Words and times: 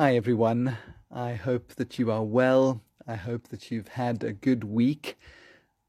Hi, 0.00 0.14
everyone. 0.14 0.78
I 1.10 1.32
hope 1.32 1.74
that 1.74 1.98
you 1.98 2.12
are 2.12 2.22
well. 2.22 2.82
I 3.04 3.16
hope 3.16 3.48
that 3.48 3.72
you've 3.72 3.88
had 3.88 4.22
a 4.22 4.32
good 4.32 4.62
week. 4.62 5.18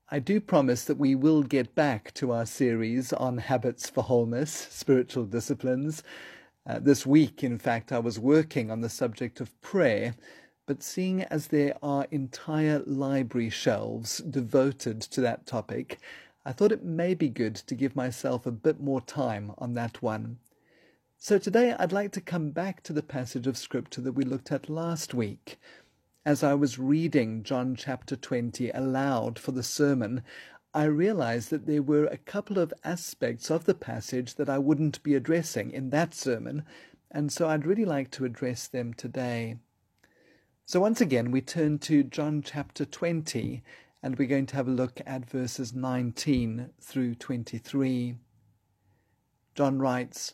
I 0.09 0.17
do 0.17 0.42
promise 0.42 0.83
that 0.85 0.98
we 0.98 1.14
will 1.14 1.43
get 1.43 1.75
back 1.75 2.11
to 2.16 2.32
our 2.32 2.48
series 2.48 3.14
on 3.14 3.37
habits 3.37 3.87
for 3.87 4.03
wholeness, 4.03 4.50
spiritual 4.72 5.25
disciplines. 5.25 6.01
Uh, 6.66 6.80
this 6.80 7.06
week, 7.06 7.43
in 7.43 7.59
fact, 7.59 7.92
I 7.92 8.00
was 8.00 8.18
working 8.18 8.72
on 8.72 8.82
the 8.82 8.90
subject 8.90 9.40
of 9.41 9.62
prayer, 9.62 10.16
but 10.66 10.82
seeing 10.82 11.21
as 11.26 11.46
there 11.46 11.78
are 11.84 12.07
entire 12.10 12.80
library 12.88 13.52
shelves 13.52 14.23
devoted 14.28 15.02
to 15.02 15.21
that 15.21 15.46
topic, 15.46 16.00
I 16.44 16.52
thought 16.52 16.71
it 16.71 16.84
may 16.84 17.14
be 17.14 17.30
good 17.30 17.54
to 17.57 17.76
give 17.76 17.96
myself 17.96 18.48
a 18.48 18.52
bit 18.52 18.80
more 18.82 19.02
time 19.02 19.52
on 19.60 19.76
that 19.76 20.02
one. 20.02 20.39
So 21.22 21.38
today 21.38 21.76
I'd 21.78 21.92
like 21.92 22.14
to 22.14 22.22
come 22.22 22.52
back 22.52 22.82
to 22.84 22.94
the 22.94 23.04
passage 23.04 23.46
of 23.46 23.58
Scripture 23.58 24.00
that 24.00 24.14
we 24.14 24.24
looked 24.24 24.54
at 24.54 24.70
last 24.70 25.14
week. 25.14 25.60
As 26.26 26.44
I 26.44 26.54
was 26.54 26.80
reading 26.80 27.44
John 27.44 27.76
chapter 27.76 28.16
20 28.16 28.70
aloud 28.70 29.38
for 29.38 29.52
the 29.52 29.62
sermon, 29.62 30.24
I 30.74 30.86
realized 30.86 31.50
that 31.50 31.66
there 31.66 31.82
were 31.82 32.05
a 32.05 32.16
couple 32.16 32.58
of 32.58 32.74
aspects 32.86 33.52
of 33.52 33.66
the 33.66 33.74
passage 33.74 34.36
that 34.36 34.48
I 34.48 34.60
wouldn't 34.60 35.04
be 35.04 35.13
addressing 35.13 35.72
in 35.72 35.90
that 35.90 36.13
sermon, 36.13 36.63
and 37.12 37.34
so 37.34 37.49
I'd 37.49 37.66
really 37.66 37.86
like 37.86 38.12
to 38.12 38.24
address 38.24 38.68
them 38.68 38.94
today. 38.94 39.58
So 40.66 40.80
once 40.80 41.02
again, 41.02 41.32
we 41.32 41.41
turn 41.41 41.80
to 41.80 42.02
John 42.02 42.41
chapter 42.41 42.86
20, 42.86 43.62
and 44.02 44.18
we're 44.18 44.26
going 44.26 44.46
to 44.46 44.55
have 44.55 44.70
a 44.70 44.72
look 44.72 45.02
at 45.05 45.30
verses 45.30 45.74
19 45.74 46.70
through 46.80 47.16
23. 47.16 48.16
John 49.54 49.80
writes, 49.80 50.34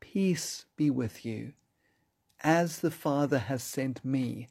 Peace 0.00 0.64
be 0.76 0.90
with 0.90 1.24
you. 1.24 1.52
As 2.42 2.80
the 2.80 2.90
Father 2.90 3.38
has 3.38 3.62
sent 3.62 4.04
me, 4.04 4.48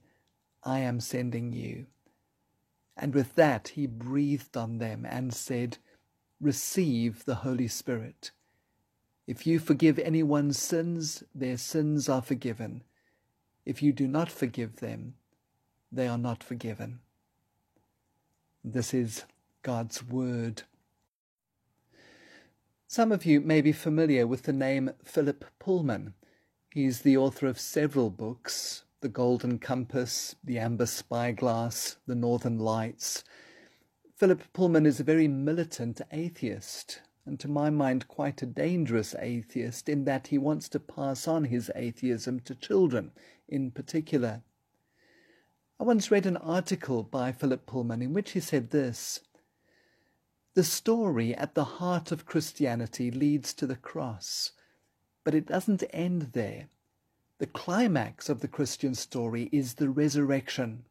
I 0.64 0.80
am 0.80 1.00
sending 1.00 1.52
you. 1.52 1.88
And 2.95 3.14
with 3.14 3.36
that 3.36 3.69
he 3.69 3.88
breathed 3.88 4.56
on 4.56 4.78
them 4.78 5.06
and 5.06 5.33
said, 5.33 5.78
Receive 6.39 7.25
the 7.25 7.36
Holy 7.36 7.67
Spirit. 7.67 8.31
If 9.28 9.45
you 9.45 9.59
forgive 9.59 10.00
anyone's 10.00 10.59
sins, 10.59 11.23
their 11.36 11.58
sins 11.58 12.09
are 12.09 12.22
forgiven. 12.22 12.84
If 13.66 13.84
you 13.84 13.94
do 13.94 14.08
not 14.08 14.31
forgive 14.31 14.78
them, 14.78 15.16
they 15.91 16.08
are 16.08 16.17
not 16.17 16.44
forgiven. 16.44 17.00
This 18.63 18.94
is 18.94 19.25
God's 19.61 20.03
Word. 20.03 20.63
Some 22.92 23.12
of 23.12 23.23
you 23.23 23.40
may 23.40 23.62
be 23.62 23.72
familiar 23.72 24.26
with 24.26 24.42
the 24.42 24.52
name 24.52 24.90
Philip 25.04 25.45
Pullman. 25.59 26.16
He's 26.73 27.04
the 27.04 27.18
author 27.18 27.46
of 27.46 27.59
several 27.59 28.09
books 28.09 28.84
The 29.02 29.09
Golden 29.09 29.59
Compass, 29.59 30.36
The 30.44 30.58
Amber 30.58 30.88
Spyglass, 30.88 31.98
The 32.08 32.16
Northern 32.16 32.58
Lights. 32.58 33.23
Philip 34.16 34.42
Pullman 34.54 34.88
is 34.88 35.00
a 35.00 35.03
very 35.03 35.28
militant 35.28 36.02
atheist, 36.12 37.03
and 37.28 37.40
to 37.40 37.47
my 37.47 37.69
mind, 37.69 38.08
quite 38.08 38.41
a 38.41 38.47
dangerous 38.47 39.13
atheist 39.19 39.88
in 39.88 40.06
that 40.06 40.25
he 40.25 40.40
wants 40.40 40.68
to 40.69 40.80
pass 40.80 41.28
on 41.28 41.44
his 41.44 41.69
atheism 41.75 42.40
to 42.40 42.56
children 42.56 43.12
in 43.47 43.69
particular. 43.69 44.42
I 45.80 45.84
once 45.84 46.09
read 46.09 46.25
an 46.25 46.38
article 46.38 47.03
by 47.03 47.34
Philip 47.34 47.68
Pullman 47.68 48.02
in 48.02 48.13
which 48.13 48.31
he 48.31 48.40
said 48.40 48.72
this 48.72 49.19
the 50.56 50.64
story 50.64 51.36
at 51.36 51.54
the 51.54 51.64
heart 51.64 52.12
of 52.12 52.26
Christianity 52.26 53.12
leads 53.12 53.54
to 53.54 53.68
the 53.68 53.76
cross, 53.76 54.52
but 55.24 55.36
it 55.36 55.46
doesn't 55.46 55.84
end 55.92 56.32
there. 56.34 56.68
The 57.38 57.48
climax 57.48 58.30
of 58.30 58.42
the 58.42 58.48
Christian 58.48 58.96
story 58.96 59.48
is 59.52 59.76
the 59.76 59.90
resurrection. 59.90 60.84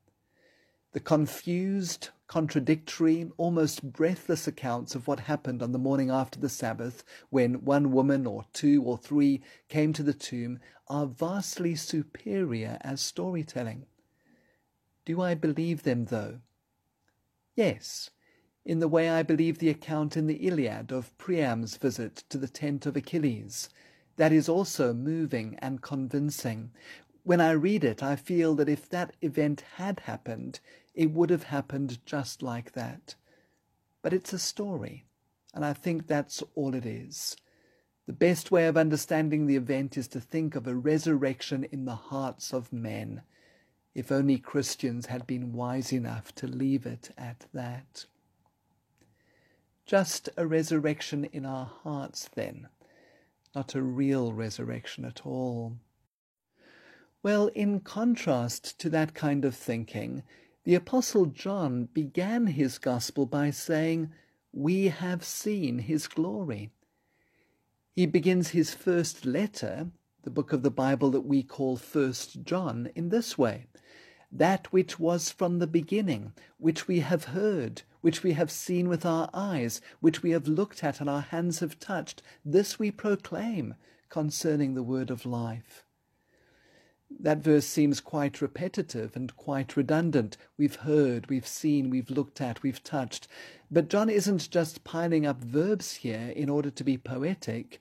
The 0.92 1.00
confused, 1.00 2.08
contradictory, 2.26 3.30
almost 3.36 3.92
breathless 3.92 4.46
accounts 4.46 4.94
of 4.94 5.06
what 5.06 5.20
happened 5.20 5.62
on 5.62 5.72
the 5.72 5.78
morning 5.78 6.10
after 6.10 6.38
the 6.38 6.48
Sabbath, 6.48 7.04
when 7.28 7.64
one 7.64 7.92
woman 7.92 8.26
or 8.26 8.46
two 8.52 8.82
or 8.82 8.96
three 8.96 9.42
came 9.68 9.92
to 9.92 10.02
the 10.02 10.14
tomb, 10.14 10.60
are 10.86 11.06
vastly 11.06 11.74
superior 11.74 12.78
as 12.80 13.00
storytelling. 13.00 13.84
Do 15.04 15.20
I 15.20 15.34
believe 15.34 15.82
them, 15.82 16.06
though? 16.06 16.38
Yes, 17.54 18.10
in 18.68 18.80
the 18.80 18.86
way 18.86 19.08
I 19.08 19.22
believe 19.22 19.58
the 19.58 19.70
account 19.70 20.14
in 20.14 20.26
the 20.26 20.46
Iliad 20.46 20.92
of 20.92 21.16
Priam's 21.16 21.78
visit 21.78 22.16
to 22.28 22.36
the 22.36 22.46
tent 22.46 22.84
of 22.84 22.98
Achilles. 22.98 23.70
That 24.16 24.30
is 24.30 24.46
also 24.46 24.92
moving 24.92 25.56
and 25.60 25.80
convincing. 25.80 26.72
When 27.22 27.40
I 27.40 27.52
read 27.52 27.82
it, 27.82 28.02
I 28.02 28.14
feel 28.14 28.54
that 28.56 28.68
if 28.68 28.86
that 28.90 29.16
event 29.22 29.62
had 29.76 30.00
happened, 30.00 30.60
it 30.94 31.12
would 31.12 31.30
have 31.30 31.44
happened 31.44 32.04
just 32.04 32.42
like 32.42 32.72
that. 32.72 33.14
But 34.02 34.12
it's 34.12 34.34
a 34.34 34.38
story, 34.38 35.06
and 35.54 35.64
I 35.64 35.72
think 35.72 36.06
that's 36.06 36.42
all 36.54 36.74
it 36.74 36.84
is. 36.84 37.38
The 38.06 38.12
best 38.12 38.50
way 38.50 38.66
of 38.66 38.76
understanding 38.76 39.46
the 39.46 39.56
event 39.56 39.96
is 39.96 40.08
to 40.08 40.20
think 40.20 40.54
of 40.54 40.66
a 40.66 40.76
resurrection 40.76 41.64
in 41.72 41.86
the 41.86 41.94
hearts 41.94 42.52
of 42.52 42.70
men. 42.70 43.22
If 43.94 44.12
only 44.12 44.36
Christians 44.36 45.06
had 45.06 45.26
been 45.26 45.54
wise 45.54 45.90
enough 45.90 46.34
to 46.34 46.46
leave 46.46 46.84
it 46.84 47.12
at 47.16 47.46
that. 47.54 48.04
Just 49.88 50.28
a 50.36 50.46
resurrection 50.46 51.24
in 51.32 51.46
our 51.46 51.64
hearts, 51.64 52.28
then, 52.34 52.68
not 53.54 53.74
a 53.74 53.80
real 53.80 54.34
resurrection 54.34 55.06
at 55.06 55.24
all. 55.24 55.78
Well, 57.22 57.46
in 57.54 57.80
contrast 57.80 58.78
to 58.80 58.90
that 58.90 59.14
kind 59.14 59.46
of 59.46 59.56
thinking, 59.56 60.24
the 60.64 60.74
Apostle 60.74 61.24
John 61.24 61.86
began 61.86 62.48
his 62.48 62.76
Gospel 62.76 63.24
by 63.24 63.48
saying, 63.48 64.10
We 64.52 64.88
have 64.88 65.24
seen 65.24 65.78
his 65.78 66.06
glory. 66.06 66.68
He 67.96 68.04
begins 68.04 68.50
his 68.50 68.74
first 68.74 69.24
letter, 69.24 69.90
the 70.22 70.30
book 70.30 70.52
of 70.52 70.62
the 70.62 70.70
Bible 70.70 71.10
that 71.12 71.22
we 71.22 71.42
call 71.42 71.78
First 71.78 72.44
John, 72.44 72.90
in 72.94 73.08
this 73.08 73.38
way 73.38 73.68
That 74.30 74.72
which 74.72 74.98
was 74.98 75.30
from 75.30 75.58
the 75.58 75.66
beginning, 75.66 76.34
which 76.58 76.86
we 76.86 77.00
have 77.00 77.24
heard, 77.24 77.82
which 78.02 78.22
we 78.22 78.32
have 78.32 78.50
seen 78.50 78.88
with 78.88 79.06
our 79.06 79.30
eyes, 79.32 79.80
which 80.00 80.22
we 80.22 80.30
have 80.30 80.46
looked 80.46 80.84
at 80.84 81.00
and 81.00 81.08
our 81.08 81.22
hands 81.22 81.60
have 81.60 81.80
touched, 81.80 82.22
this 82.44 82.78
we 82.78 82.90
proclaim 82.90 83.74
concerning 84.10 84.74
the 84.74 84.82
word 84.82 85.10
of 85.10 85.24
life. 85.24 85.84
That 87.10 87.38
verse 87.38 87.64
seems 87.64 88.00
quite 88.00 88.42
repetitive 88.42 89.16
and 89.16 89.34
quite 89.34 89.78
redundant. 89.78 90.36
We've 90.58 90.76
heard, 90.76 91.30
we've 91.30 91.46
seen, 91.46 91.88
we've 91.88 92.10
looked 92.10 92.42
at, 92.42 92.62
we've 92.62 92.84
touched. 92.84 93.28
But 93.70 93.88
John 93.88 94.10
isn't 94.10 94.50
just 94.50 94.84
piling 94.84 95.24
up 95.24 95.42
verbs 95.42 95.94
here 95.94 96.34
in 96.36 96.50
order 96.50 96.70
to 96.70 96.84
be 96.84 96.98
poetic. 96.98 97.80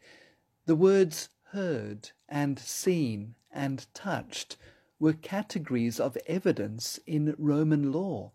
The 0.65 0.77
words 0.77 1.27
heard 1.51 2.11
and 2.29 2.57
seen 2.57 3.35
and 3.51 3.85
touched 3.93 4.55
were 4.99 5.13
categories 5.13 5.99
of 5.99 6.17
evidence 6.27 6.99
in 7.05 7.35
Roman 7.37 7.91
law. 7.91 8.31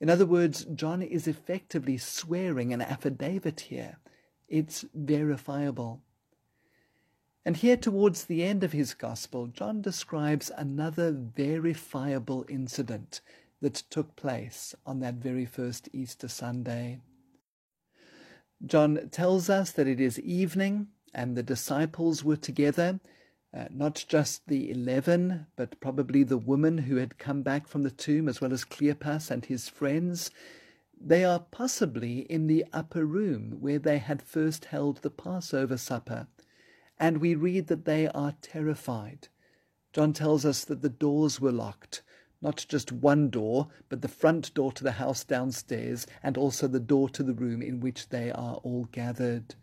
In 0.00 0.10
other 0.10 0.26
words, 0.26 0.64
John 0.74 1.02
is 1.02 1.26
effectively 1.26 1.96
swearing 1.96 2.72
an 2.72 2.82
affidavit 2.82 3.60
here. 3.60 3.98
It's 4.48 4.84
verifiable. 4.94 6.02
And 7.46 7.56
here, 7.56 7.76
towards 7.76 8.24
the 8.24 8.42
end 8.42 8.64
of 8.64 8.72
his 8.72 8.94
Gospel, 8.94 9.46
John 9.48 9.82
describes 9.82 10.50
another 10.56 11.12
verifiable 11.12 12.44
incident 12.48 13.20
that 13.60 13.74
took 13.90 14.16
place 14.16 14.74
on 14.86 15.00
that 15.00 15.14
very 15.14 15.46
first 15.46 15.88
Easter 15.92 16.28
Sunday. 16.28 17.00
John 18.64 19.08
tells 19.10 19.50
us 19.50 19.72
that 19.72 19.86
it 19.86 20.00
is 20.00 20.18
evening 20.20 20.88
and 21.12 21.36
the 21.36 21.42
disciples 21.42 22.24
were 22.24 22.36
together 22.36 23.00
uh, 23.54 23.66
not 23.70 24.04
just 24.08 24.46
the 24.48 24.70
eleven, 24.70 25.46
but 25.56 25.80
probably 25.80 26.24
the 26.24 26.38
woman 26.38 26.78
who 26.78 26.96
had 26.96 27.18
come 27.18 27.42
back 27.42 27.68
from 27.68 27.82
the 27.82 27.90
tomb, 27.90 28.28
as 28.28 28.40
well 28.40 28.52
as 28.52 28.64
Cleopas 28.64 29.30
and 29.30 29.44
his 29.44 29.68
friends. 29.68 30.30
They 31.00 31.24
are 31.24 31.40
possibly 31.50 32.20
in 32.20 32.46
the 32.46 32.64
upper 32.72 33.04
room 33.04 33.58
where 33.60 33.78
they 33.78 33.98
had 33.98 34.22
first 34.22 34.66
held 34.66 34.98
the 34.98 35.10
Passover 35.10 35.76
supper, 35.76 36.26
and 36.98 37.18
we 37.18 37.34
read 37.34 37.66
that 37.68 37.84
they 37.84 38.08
are 38.08 38.34
terrified. 38.40 39.28
John 39.92 40.12
tells 40.12 40.44
us 40.44 40.64
that 40.64 40.82
the 40.82 40.88
doors 40.88 41.40
were 41.40 41.52
locked, 41.52 42.02
not 42.42 42.64
just 42.68 42.90
one 42.90 43.30
door, 43.30 43.68
but 43.88 44.02
the 44.02 44.08
front 44.08 44.52
door 44.54 44.72
to 44.72 44.82
the 44.82 44.92
house 44.92 45.22
downstairs 45.22 46.06
and 46.22 46.36
also 46.36 46.66
the 46.66 46.80
door 46.80 47.08
to 47.10 47.22
the 47.22 47.34
room 47.34 47.62
in 47.62 47.80
which 47.80 48.08
they 48.08 48.32
are 48.32 48.56
all 48.56 48.88
gathered. 48.90 49.54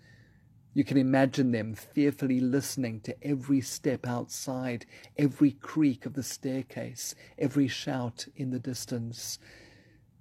You 0.74 0.84
can 0.86 0.98
imagine 0.98 1.52
them 1.52 1.76
fearfully 1.76 2.40
listening 2.40 3.02
to 3.02 3.16
every 3.22 3.60
step 3.60 4.08
outside, 4.08 4.86
every 5.18 5.52
creak 5.52 6.06
of 6.06 6.14
the 6.14 6.24
staircase, 6.24 7.14
every 7.38 7.68
shout 7.68 8.28
in 8.36 8.52
the 8.52 8.60
distance. 8.60 9.38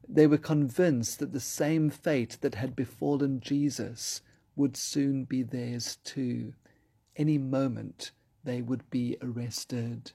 They 0.08 0.26
were 0.26 0.38
convinced 0.38 1.20
that 1.20 1.32
the 1.32 1.40
same 1.40 1.88
fate 1.88 2.38
that 2.40 2.56
had 2.56 2.74
befallen 2.74 3.40
Jesus 3.40 4.22
would 4.56 4.76
soon 4.76 5.24
be 5.24 5.44
theirs 5.44 5.98
too. 6.02 6.54
Any 7.16 7.38
moment 7.38 8.10
they 8.42 8.60
would 8.60 8.90
be 8.90 9.16
arrested. 9.22 10.12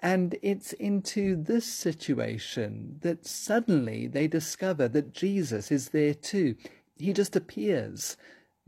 And 0.00 0.36
it's 0.42 0.74
into 0.74 1.36
this 1.36 1.64
situation 1.64 2.98
that 3.00 3.26
suddenly 3.26 4.06
they 4.06 4.28
discover 4.28 4.88
that 4.88 5.12
Jesus 5.12 5.72
is 5.72 5.88
there 5.88 6.14
too. 6.14 6.54
He 6.98 7.12
just 7.12 7.34
appears. 7.34 8.16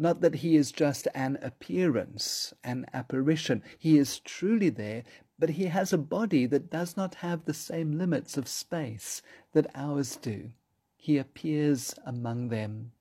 Not 0.00 0.22
that 0.22 0.36
he 0.36 0.56
is 0.56 0.72
just 0.72 1.08
an 1.14 1.38
appearance, 1.42 2.54
an 2.64 2.86
apparition. 2.94 3.62
He 3.78 3.98
is 3.98 4.18
truly 4.18 4.70
there, 4.70 5.04
but 5.38 5.50
he 5.50 5.66
has 5.66 5.92
a 5.92 5.98
body 5.98 6.46
that 6.46 6.70
does 6.70 6.96
not 6.96 7.16
have 7.16 7.44
the 7.44 7.52
same 7.52 7.98
limits 7.98 8.38
of 8.38 8.48
space 8.48 9.20
that 9.52 9.66
ours 9.74 10.16
do. 10.16 10.52
He 10.96 11.18
appears 11.18 11.94
among 12.06 12.48
them. 12.48 12.92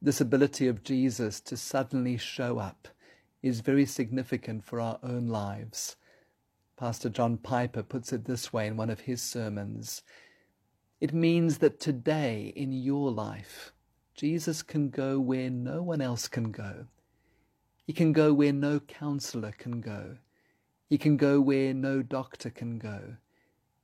This 0.00 0.20
ability 0.20 0.68
of 0.68 0.84
Jesus 0.84 1.40
to 1.40 1.56
suddenly 1.56 2.16
show 2.16 2.58
up 2.58 2.86
is 3.42 3.58
very 3.58 3.86
significant 3.86 4.64
for 4.64 4.78
our 4.78 5.00
own 5.02 5.26
lives. 5.26 5.96
Pastor 6.76 7.08
John 7.08 7.36
Piper 7.38 7.82
puts 7.82 8.12
it 8.12 8.24
this 8.24 8.52
way 8.52 8.68
in 8.68 8.76
one 8.76 8.88
of 8.88 9.00
his 9.00 9.20
sermons 9.20 10.02
It 11.00 11.12
means 11.12 11.58
that 11.58 11.80
today 11.80 12.52
in 12.54 12.72
your 12.72 13.10
life, 13.10 13.72
Jesus 14.20 14.62
can 14.62 14.90
go 14.90 15.18
where 15.18 15.48
no 15.48 15.82
one 15.82 16.02
else 16.02 16.28
can 16.28 16.52
go. 16.52 16.84
He 17.86 17.94
can 17.94 18.12
go 18.12 18.34
where 18.34 18.52
no 18.52 18.78
counselor 18.78 19.52
can 19.52 19.80
go. 19.80 20.18
He 20.90 20.98
can 20.98 21.16
go 21.16 21.40
where 21.40 21.72
no 21.72 22.02
doctor 22.02 22.50
can 22.50 22.78
go. 22.78 23.16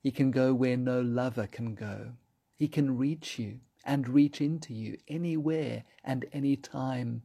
He 0.02 0.10
can 0.10 0.30
go 0.30 0.52
where 0.52 0.76
no 0.76 1.00
lover 1.00 1.46
can 1.46 1.74
go. 1.74 2.12
He 2.54 2.68
can 2.68 2.98
reach 2.98 3.38
you 3.38 3.60
and 3.82 4.10
reach 4.10 4.42
into 4.42 4.74
you 4.74 4.98
anywhere 5.08 5.84
and 6.04 6.26
any 6.34 6.54
time. 6.54 7.22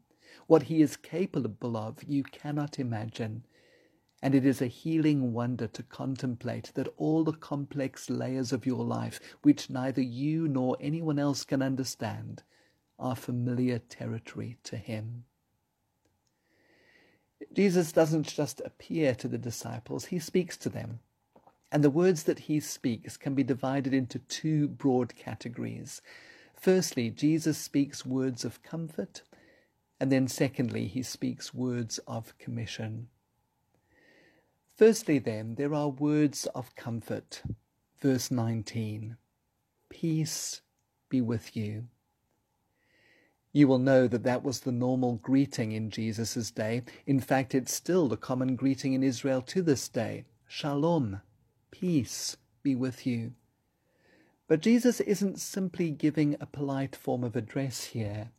What 0.48 0.64
he 0.64 0.82
is 0.82 0.96
capable 0.96 1.76
of, 1.76 2.02
you 2.08 2.24
cannot 2.24 2.80
imagine. 2.80 3.44
And 4.24 4.34
it 4.34 4.46
is 4.46 4.62
a 4.62 4.68
healing 4.68 5.34
wonder 5.34 5.68
to 5.68 5.84
contemplate 5.84 6.72
that 6.76 6.94
all 6.96 7.26
the 7.26 7.34
complex 7.34 8.10
layers 8.10 8.54
of 8.54 8.66
your 8.66 8.86
life, 8.86 9.20
which 9.42 9.70
neither 9.70 10.02
you 10.02 10.48
nor 10.48 10.78
anyone 10.80 11.20
else 11.20 11.44
can 11.44 11.62
understand, 11.62 12.44
are 13.02 13.16
familiar 13.16 13.80
territory 13.80 14.58
to 14.64 14.78
him. 14.78 15.26
Jesus 17.54 17.92
doesn't 17.92 18.28
just 18.28 18.62
appear 18.64 19.14
to 19.16 19.28
the 19.28 19.38
disciples, 19.38 20.06
he 20.06 20.20
speaks 20.20 20.56
to 20.58 20.70
them. 20.70 21.00
And 21.72 21.84
the 21.84 21.90
words 21.90 22.24
that 22.24 22.40
he 22.40 22.60
speaks 22.60 23.18
can 23.18 23.34
be 23.34 23.44
divided 23.44 23.94
into 23.94 24.20
two 24.20 24.68
broad 24.68 25.16
categories. 25.16 26.02
Firstly, 26.54 27.10
Jesus 27.10 27.58
speaks 27.58 28.06
words 28.06 28.46
of 28.46 28.62
comfort, 28.62 29.24
and 30.00 30.12
then 30.12 30.28
secondly, 30.28 30.88
he 30.88 31.02
speaks 31.02 31.54
words 31.54 31.98
of 32.08 32.38
commission. 32.38 33.08
Firstly, 34.76 35.20
then, 35.20 35.56
there 35.56 35.74
are 35.74 35.90
words 35.90 36.46
of 36.56 36.76
comfort. 36.76 37.42
Verse 38.00 38.32
19 38.32 39.18
Peace 39.90 40.62
be 41.10 41.22
with 41.22 41.56
you. 41.56 41.88
You 43.54 43.68
will 43.68 43.80
know 43.80 44.08
that 44.08 44.24
that 44.24 44.44
was 44.44 44.62
the 44.62 44.72
normal 44.72 45.16
greeting 45.16 45.74
in 45.74 45.90
Jesus' 45.90 46.52
day. 46.52 46.84
In 47.06 47.20
fact, 47.20 47.54
it's 47.54 47.74
still 47.74 48.08
the 48.08 48.18
common 48.18 48.56
greeting 48.56 48.94
in 48.94 49.04
Israel 49.04 49.42
to 49.44 49.62
this 49.62 49.90
day. 49.90 50.26
Shalom, 50.48 51.22
peace 51.70 52.38
be 52.64 52.76
with 52.76 53.06
you. 53.06 53.34
But 54.48 54.62
Jesus 54.62 55.00
isn't 55.02 55.40
simply 55.40 55.92
giving 55.92 56.36
a 56.40 56.46
polite 56.46 56.96
form 56.96 57.24
of 57.24 57.36
address 57.36 57.86
here. 57.86 58.32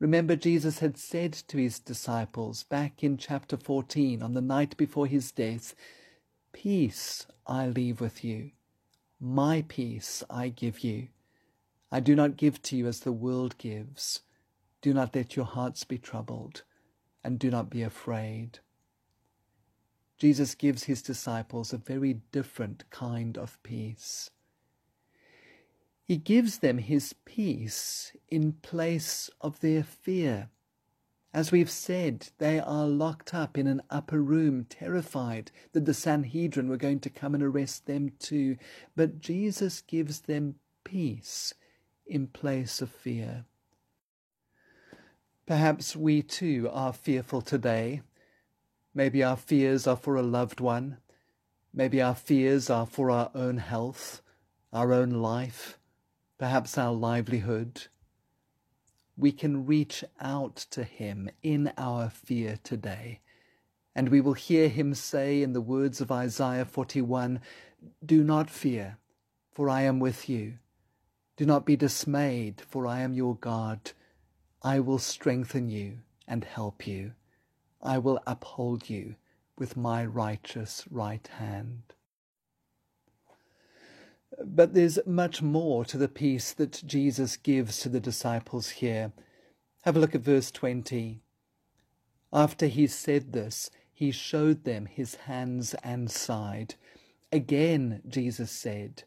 Remember, 0.00 0.34
Jesus 0.34 0.78
had 0.78 0.96
said 0.96 1.32
to 1.32 1.58
his 1.58 1.78
disciples 1.78 2.62
back 2.64 3.04
in 3.04 3.16
chapter 3.16 3.56
14 3.56 4.22
on 4.22 4.34
the 4.34 4.40
night 4.40 4.76
before 4.76 5.06
his 5.06 5.30
death, 5.30 5.74
Peace 6.52 7.26
I 7.46 7.66
leave 7.68 8.00
with 8.00 8.24
you, 8.24 8.52
my 9.20 9.64
peace 9.68 10.24
I 10.30 10.48
give 10.48 10.80
you. 10.80 11.08
I 11.92 11.98
do 12.00 12.14
not 12.14 12.36
give 12.36 12.62
to 12.62 12.76
you 12.76 12.86
as 12.86 13.00
the 13.00 13.12
world 13.12 13.58
gives. 13.58 14.20
Do 14.80 14.94
not 14.94 15.14
let 15.14 15.34
your 15.34 15.44
hearts 15.44 15.82
be 15.84 15.98
troubled, 15.98 16.62
and 17.24 17.38
do 17.38 17.50
not 17.50 17.68
be 17.68 17.82
afraid. 17.82 18.60
Jesus 20.16 20.54
gives 20.54 20.84
his 20.84 21.02
disciples 21.02 21.72
a 21.72 21.78
very 21.78 22.20
different 22.30 22.88
kind 22.90 23.36
of 23.36 23.60
peace. 23.62 24.30
He 26.04 26.16
gives 26.16 26.58
them 26.58 26.78
his 26.78 27.12
peace 27.24 28.12
in 28.28 28.52
place 28.52 29.30
of 29.40 29.60
their 29.60 29.82
fear. 29.82 30.50
As 31.32 31.52
we've 31.52 31.70
said, 31.70 32.28
they 32.38 32.58
are 32.60 32.86
locked 32.86 33.34
up 33.34 33.56
in 33.56 33.66
an 33.66 33.82
upper 33.90 34.20
room, 34.20 34.66
terrified 34.68 35.50
that 35.72 35.84
the 35.86 35.94
Sanhedrin 35.94 36.68
were 36.68 36.76
going 36.76 37.00
to 37.00 37.10
come 37.10 37.34
and 37.34 37.42
arrest 37.42 37.86
them 37.86 38.12
too. 38.18 38.56
But 38.96 39.20
Jesus 39.20 39.80
gives 39.80 40.20
them 40.20 40.56
peace 40.84 41.54
in 42.10 42.26
place 42.26 42.82
of 42.82 42.90
fear. 42.90 43.46
Perhaps 45.46 45.96
we 45.96 46.20
too 46.22 46.68
are 46.70 46.92
fearful 46.92 47.40
today. 47.40 48.02
Maybe 48.94 49.22
our 49.24 49.36
fears 49.36 49.86
are 49.86 49.96
for 49.96 50.16
a 50.16 50.22
loved 50.22 50.60
one. 50.60 50.98
Maybe 51.72 52.02
our 52.02 52.14
fears 52.14 52.68
are 52.68 52.86
for 52.86 53.10
our 53.10 53.30
own 53.34 53.56
health, 53.56 54.20
our 54.72 54.92
own 54.92 55.10
life 55.10 55.78
perhaps 56.40 56.78
our 56.78 56.94
livelihood, 56.94 57.82
we 59.14 59.30
can 59.30 59.66
reach 59.66 60.02
out 60.18 60.56
to 60.56 60.82
him 60.84 61.28
in 61.42 61.70
our 61.76 62.08
fear 62.08 62.58
today. 62.64 63.20
And 63.94 64.08
we 64.08 64.22
will 64.22 64.32
hear 64.32 64.70
him 64.70 64.94
say 64.94 65.42
in 65.42 65.52
the 65.52 65.60
words 65.60 66.00
of 66.00 66.10
Isaiah 66.10 66.64
41 66.64 67.40
Do 68.02 68.24
not 68.24 68.48
fear, 68.48 68.96
for 69.52 69.68
I 69.68 69.82
am 69.82 70.00
with 70.00 70.30
you. 70.30 70.54
Do 71.40 71.46
not 71.46 71.64
be 71.64 71.74
dismayed, 71.74 72.60
for 72.68 72.86
I 72.86 73.00
am 73.00 73.14
your 73.14 73.34
God. 73.34 73.92
I 74.62 74.78
will 74.78 74.98
strengthen 74.98 75.70
you 75.70 76.00
and 76.28 76.44
help 76.44 76.86
you. 76.86 77.12
I 77.82 77.96
will 77.96 78.20
uphold 78.26 78.90
you 78.90 79.14
with 79.56 79.74
my 79.74 80.04
righteous 80.04 80.84
right 80.90 81.26
hand. 81.38 81.94
But 84.44 84.74
there's 84.74 84.98
much 85.06 85.40
more 85.40 85.82
to 85.86 85.96
the 85.96 86.08
peace 86.08 86.52
that 86.52 86.82
Jesus 86.84 87.38
gives 87.38 87.80
to 87.80 87.88
the 87.88 88.00
disciples 88.00 88.68
here. 88.68 89.10
Have 89.84 89.96
a 89.96 89.98
look 89.98 90.14
at 90.14 90.20
verse 90.20 90.50
20. 90.50 91.22
After 92.34 92.66
he 92.66 92.86
said 92.86 93.32
this, 93.32 93.70
he 93.94 94.10
showed 94.10 94.64
them 94.64 94.84
his 94.84 95.14
hands 95.14 95.72
and 95.82 96.10
side. 96.10 96.74
Again, 97.32 98.02
Jesus 98.06 98.50
said, 98.50 99.04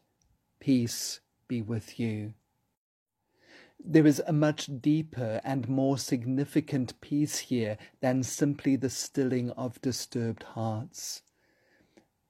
Peace 0.58 1.20
be 1.54 1.62
with 1.62 2.00
you. 2.00 2.34
There 3.78 4.06
is 4.06 4.20
a 4.26 4.32
much 4.32 4.68
deeper 4.80 5.40
and 5.44 5.68
more 5.68 5.98
significant 5.98 7.00
peace 7.00 7.38
here 7.38 7.76
than 8.00 8.24
simply 8.24 8.74
the 8.74 8.90
stilling 8.90 9.50
of 9.50 9.80
disturbed 9.80 10.42
hearts. 10.42 11.22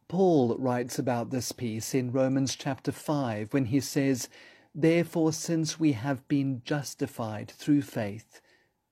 Paul 0.08 0.56
writes 0.58 0.98
about 0.98 1.30
this 1.30 1.52
peace 1.52 1.94
in 1.94 2.12
Romans 2.12 2.54
chapter 2.54 2.92
5 2.92 3.54
when 3.54 3.66
he 3.66 3.80
says, 3.80 4.28
Therefore, 4.74 5.32
since 5.32 5.80
we 5.80 5.92
have 5.92 6.28
been 6.28 6.60
justified 6.66 7.50
through 7.50 7.82
faith, 7.82 8.42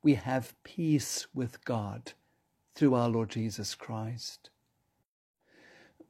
we 0.02 0.14
have 0.14 0.54
peace 0.62 1.26
with 1.34 1.62
God 1.66 2.12
through 2.74 2.94
our 2.94 3.10
Lord 3.10 3.28
Jesus 3.28 3.74
Christ. 3.74 4.48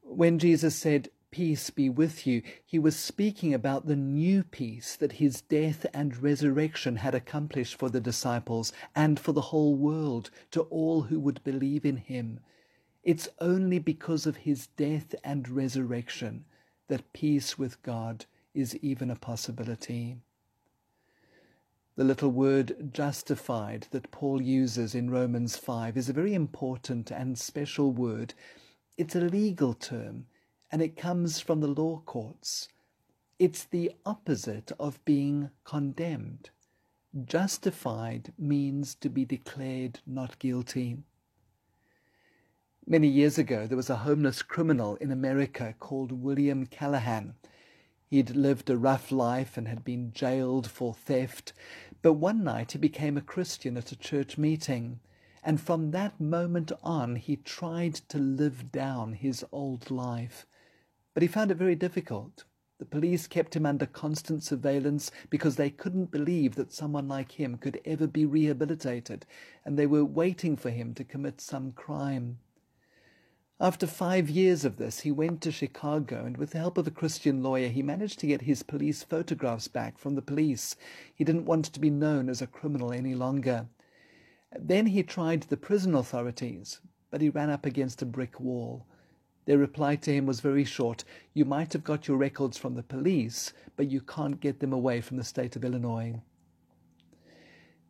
When 0.02 0.38
Jesus 0.38 0.76
said, 0.76 1.08
Peace 1.32 1.70
be 1.70 1.88
with 1.88 2.28
you, 2.28 2.42
he 2.64 2.78
was 2.78 2.94
speaking 2.94 3.52
about 3.52 3.86
the 3.86 3.96
new 3.96 4.44
peace 4.44 4.94
that 4.94 5.12
his 5.12 5.40
death 5.40 5.84
and 5.92 6.16
resurrection 6.22 6.94
had 6.94 7.16
accomplished 7.16 7.74
for 7.74 7.88
the 7.88 8.00
disciples 8.00 8.72
and 8.94 9.18
for 9.18 9.32
the 9.32 9.48
whole 9.50 9.74
world, 9.74 10.30
to 10.52 10.60
all 10.62 11.02
who 11.02 11.18
would 11.18 11.42
believe 11.42 11.84
in 11.84 11.96
him 11.96 12.38
it's 13.02 13.28
only 13.40 13.80
because 13.80 14.26
of 14.26 14.36
his 14.36 14.68
death 14.68 15.14
and 15.24 15.48
resurrection 15.48 16.44
that 16.88 17.12
peace 17.12 17.58
with 17.58 17.82
God 17.82 18.26
is 18.54 18.76
even 18.76 19.10
a 19.10 19.16
possibility. 19.16 20.18
The 21.96 22.04
little 22.04 22.30
word 22.30 22.92
justified 22.94 23.88
that 23.90 24.10
Paul 24.12 24.40
uses 24.40 24.94
in 24.94 25.10
Romans 25.10 25.56
5 25.56 25.96
is 25.96 26.08
a 26.08 26.12
very 26.12 26.32
important 26.32 27.10
and 27.10 27.36
special 27.36 27.90
word. 27.90 28.34
It's 28.96 29.16
a 29.16 29.20
legal 29.20 29.74
term 29.74 30.26
and 30.72 30.80
it 30.80 30.96
comes 30.96 31.38
from 31.38 31.60
the 31.60 31.68
law 31.68 32.00
courts. 32.06 32.68
It's 33.38 33.64
the 33.64 33.92
opposite 34.06 34.72
of 34.80 35.04
being 35.04 35.50
condemned. 35.64 36.48
Justified 37.26 38.32
means 38.38 38.94
to 38.94 39.10
be 39.10 39.26
declared 39.26 40.00
not 40.06 40.38
guilty. 40.38 40.96
Many 42.86 43.06
years 43.06 43.36
ago, 43.36 43.66
there 43.66 43.76
was 43.76 43.90
a 43.90 43.96
homeless 43.96 44.40
criminal 44.40 44.96
in 44.96 45.12
America 45.12 45.74
called 45.78 46.10
William 46.10 46.64
Callahan. 46.64 47.34
He'd 48.08 48.30
lived 48.30 48.70
a 48.70 48.78
rough 48.78 49.12
life 49.12 49.58
and 49.58 49.68
had 49.68 49.84
been 49.84 50.12
jailed 50.12 50.70
for 50.70 50.94
theft, 50.94 51.52
but 52.00 52.14
one 52.14 52.42
night 52.42 52.72
he 52.72 52.78
became 52.78 53.18
a 53.18 53.22
Christian 53.22 53.76
at 53.76 53.92
a 53.92 53.96
church 53.96 54.38
meeting, 54.38 55.00
and 55.44 55.60
from 55.60 55.90
that 55.90 56.18
moment 56.18 56.72
on 56.82 57.16
he 57.16 57.36
tried 57.36 57.94
to 57.94 58.18
live 58.18 58.72
down 58.72 59.12
his 59.12 59.44
old 59.52 59.90
life. 59.90 60.46
But 61.14 61.22
he 61.22 61.28
found 61.28 61.50
it 61.50 61.56
very 61.56 61.74
difficult. 61.74 62.44
The 62.78 62.86
police 62.86 63.26
kept 63.26 63.54
him 63.54 63.64
under 63.64 63.86
constant 63.86 64.42
surveillance 64.42 65.12
because 65.30 65.54
they 65.56 65.70
couldn't 65.70 66.10
believe 66.10 66.56
that 66.56 66.72
someone 66.72 67.06
like 67.06 67.32
him 67.32 67.56
could 67.56 67.80
ever 67.84 68.06
be 68.06 68.24
rehabilitated, 68.24 69.24
and 69.64 69.78
they 69.78 69.86
were 69.86 70.04
waiting 70.04 70.56
for 70.56 70.70
him 70.70 70.94
to 70.94 71.04
commit 71.04 71.40
some 71.40 71.72
crime. 71.72 72.38
After 73.60 73.86
five 73.86 74.28
years 74.28 74.64
of 74.64 74.78
this, 74.78 75.00
he 75.00 75.12
went 75.12 75.40
to 75.42 75.52
Chicago 75.52 76.24
and, 76.24 76.36
with 76.36 76.50
the 76.50 76.58
help 76.58 76.76
of 76.76 76.88
a 76.88 76.90
Christian 76.90 77.44
lawyer, 77.44 77.68
he 77.68 77.80
managed 77.80 78.18
to 78.18 78.26
get 78.26 78.42
his 78.42 78.64
police 78.64 79.04
photographs 79.04 79.68
back 79.68 79.98
from 79.98 80.16
the 80.16 80.22
police. 80.22 80.74
He 81.14 81.22
didn't 81.22 81.44
want 81.44 81.66
to 81.66 81.78
be 81.78 81.90
known 81.90 82.28
as 82.28 82.42
a 82.42 82.48
criminal 82.48 82.92
any 82.92 83.14
longer. 83.14 83.68
Then 84.58 84.86
he 84.86 85.04
tried 85.04 85.42
the 85.42 85.56
prison 85.56 85.94
authorities, 85.94 86.80
but 87.12 87.20
he 87.20 87.28
ran 87.28 87.50
up 87.50 87.64
against 87.64 88.02
a 88.02 88.06
brick 88.06 88.40
wall. 88.40 88.86
Their 89.44 89.58
reply 89.58 89.96
to 89.96 90.12
him 90.12 90.26
was 90.26 90.40
very 90.40 90.64
short 90.64 91.04
You 91.34 91.44
might 91.44 91.72
have 91.72 91.84
got 91.84 92.08
your 92.08 92.16
records 92.16 92.58
from 92.58 92.74
the 92.74 92.82
police, 92.82 93.52
but 93.76 93.90
you 93.90 94.00
can't 94.00 94.40
get 94.40 94.60
them 94.60 94.72
away 94.72 95.00
from 95.00 95.16
the 95.16 95.24
state 95.24 95.56
of 95.56 95.64
Illinois. 95.64 96.20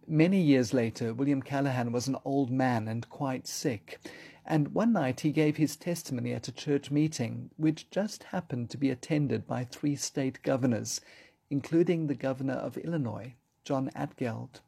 Many 0.07 0.41
years 0.41 0.75
later, 0.75 1.15
William 1.15 1.43
Callahan 1.43 1.93
was 1.93 2.09
an 2.09 2.17
old 2.25 2.51
man 2.51 2.89
and 2.89 3.09
quite 3.09 3.47
sick 3.47 4.01
and 4.45 4.75
one 4.75 4.93
night 4.93 5.21
he 5.21 5.31
gave 5.31 5.57
his 5.57 5.77
testimony 5.77 6.33
at 6.33 6.49
a 6.49 6.53
church 6.53 6.91
meeting, 6.91 7.51
which 7.57 7.91
just 7.91 8.25
happened 8.25 8.71
to 8.71 8.77
be 8.77 8.91
attended 8.91 9.47
by 9.47 9.65
three 9.65 9.95
state 9.95 10.43
governors, 10.43 11.01
including 11.49 12.07
the 12.07 12.15
governor 12.15 12.55
of 12.55 12.77
Illinois, 12.79 13.35
John 13.65 13.91
Altgeld. 13.95 14.61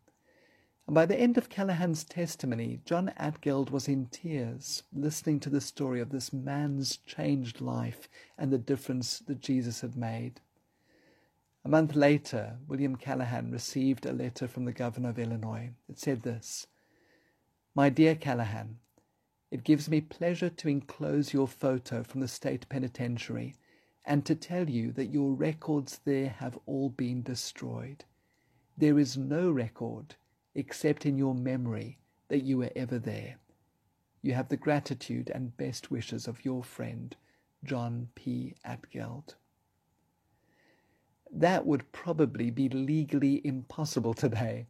By 0.86 1.06
the 1.06 1.18
end 1.18 1.38
of 1.38 1.48
Callahan's 1.48 2.04
testimony, 2.04 2.82
John 2.84 3.10
Altgeld 3.18 3.70
was 3.70 3.88
in 3.88 4.04
tears, 4.06 4.82
listening 4.92 5.40
to 5.40 5.48
the 5.48 5.62
story 5.62 5.98
of 5.98 6.10
this 6.10 6.30
man's 6.30 6.98
changed 6.98 7.62
life 7.62 8.06
and 8.36 8.52
the 8.52 8.58
difference 8.58 9.20
that 9.20 9.40
Jesus 9.40 9.80
had 9.80 9.96
made. 9.96 10.42
A 11.64 11.70
month 11.70 11.96
later, 11.96 12.58
William 12.68 12.96
Callahan 12.96 13.50
received 13.50 14.04
a 14.04 14.12
letter 14.12 14.46
from 14.46 14.66
the 14.66 14.74
governor 14.74 15.08
of 15.08 15.18
Illinois. 15.18 15.70
It 15.88 15.98
said 15.98 16.22
this 16.22 16.66
My 17.74 17.88
dear 17.88 18.14
Callahan, 18.14 18.78
it 19.50 19.64
gives 19.64 19.88
me 19.88 20.02
pleasure 20.02 20.50
to 20.50 20.68
enclose 20.68 21.32
your 21.32 21.48
photo 21.48 22.02
from 22.02 22.20
the 22.20 22.28
state 22.28 22.68
penitentiary 22.68 23.54
and 24.04 24.26
to 24.26 24.34
tell 24.34 24.68
you 24.68 24.92
that 24.92 25.06
your 25.06 25.32
records 25.32 26.00
there 26.04 26.28
have 26.28 26.58
all 26.66 26.90
been 26.90 27.22
destroyed. 27.22 28.04
There 28.76 28.98
is 28.98 29.16
no 29.16 29.50
record 29.50 30.16
except 30.54 31.06
in 31.06 31.18
your 31.18 31.34
memory 31.34 31.98
that 32.28 32.44
you 32.44 32.58
were 32.58 32.70
ever 32.76 32.98
there. 32.98 33.36
You 34.22 34.34
have 34.34 34.48
the 34.48 34.56
gratitude 34.56 35.30
and 35.34 35.56
best 35.56 35.90
wishes 35.90 36.26
of 36.26 36.44
your 36.44 36.64
friend, 36.64 37.14
John 37.64 38.08
P. 38.14 38.54
Altgeld. 38.66 39.34
That 41.30 41.66
would 41.66 41.92
probably 41.92 42.50
be 42.50 42.68
legally 42.68 43.40
impossible 43.44 44.14
today, 44.14 44.66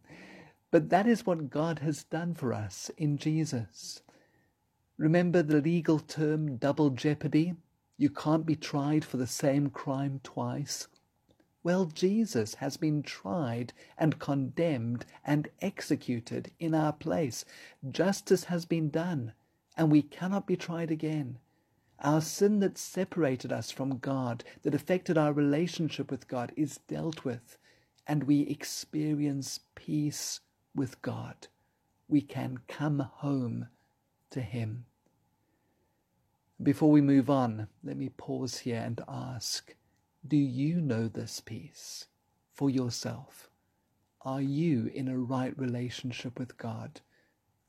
but 0.71 0.89
that 0.91 1.07
is 1.07 1.27
what 1.27 1.51
God 1.51 1.81
has 1.81 2.05
done 2.05 2.35
for 2.35 2.53
us 2.53 2.91
in 2.97 3.17
Jesus. 3.19 4.03
Remember 4.97 5.43
the 5.43 5.61
legal 5.61 5.99
term 5.99 6.57
double 6.57 6.91
jeopardy? 6.91 7.55
You 7.97 8.11
can't 8.11 8.47
be 8.47 8.57
tried 8.57 9.05
for 9.05 9.19
the 9.19 9.27
same 9.27 9.71
crime 9.71 10.21
twice. 10.25 10.89
Well, 11.65 11.87
Jesus 11.87 12.57
has 12.57 12.77
been 12.77 13.03
tried 13.03 13.73
and 13.97 14.19
condemned 14.19 15.07
and 15.25 15.49
executed 15.63 16.51
in 16.61 16.75
our 16.75 16.93
place. 16.93 17.47
Justice 17.91 18.45
has 18.45 18.67
been 18.67 18.91
done, 18.91 19.33
and 19.75 19.91
we 19.91 20.03
cannot 20.03 20.47
be 20.47 20.57
tried 20.57 20.91
again. 20.91 21.39
Our 22.01 22.21
sin 22.21 22.61
that 22.61 22.77
separated 22.77 23.51
us 23.51 23.71
from 23.71 23.97
God, 23.97 24.45
that 24.63 24.75
affected 24.75 25.17
our 25.17 25.33
relationship 25.33 26.11
with 26.11 26.29
God, 26.29 26.53
is 26.55 26.81
dealt 26.87 27.25
with, 27.25 27.57
and 28.07 28.25
we 28.25 28.43
experience 28.43 29.61
peace 29.75 30.41
with 30.75 31.01
God. 31.01 31.49
We 32.09 32.21
can 32.21 32.59
come 32.69 32.99
home 32.99 33.69
to 34.29 34.43
Him. 34.43 34.85
Before 36.63 36.91
we 36.91 37.01
move 37.01 37.31
on, 37.31 37.69
let 37.83 37.97
me 37.97 38.11
pause 38.11 38.59
here 38.59 38.83
and 38.85 39.01
ask 39.09 39.75
Do 40.27 40.39
you 40.39 40.81
know 40.81 41.07
this 41.07 41.41
peace 41.41 42.07
for 42.55 42.71
yourself? 42.71 43.51
Are 44.23 44.41
you 44.41 44.91
in 44.95 45.07
a 45.07 45.19
right 45.19 45.53
relationship 45.59 46.39
with 46.39 46.57
God 46.57 47.03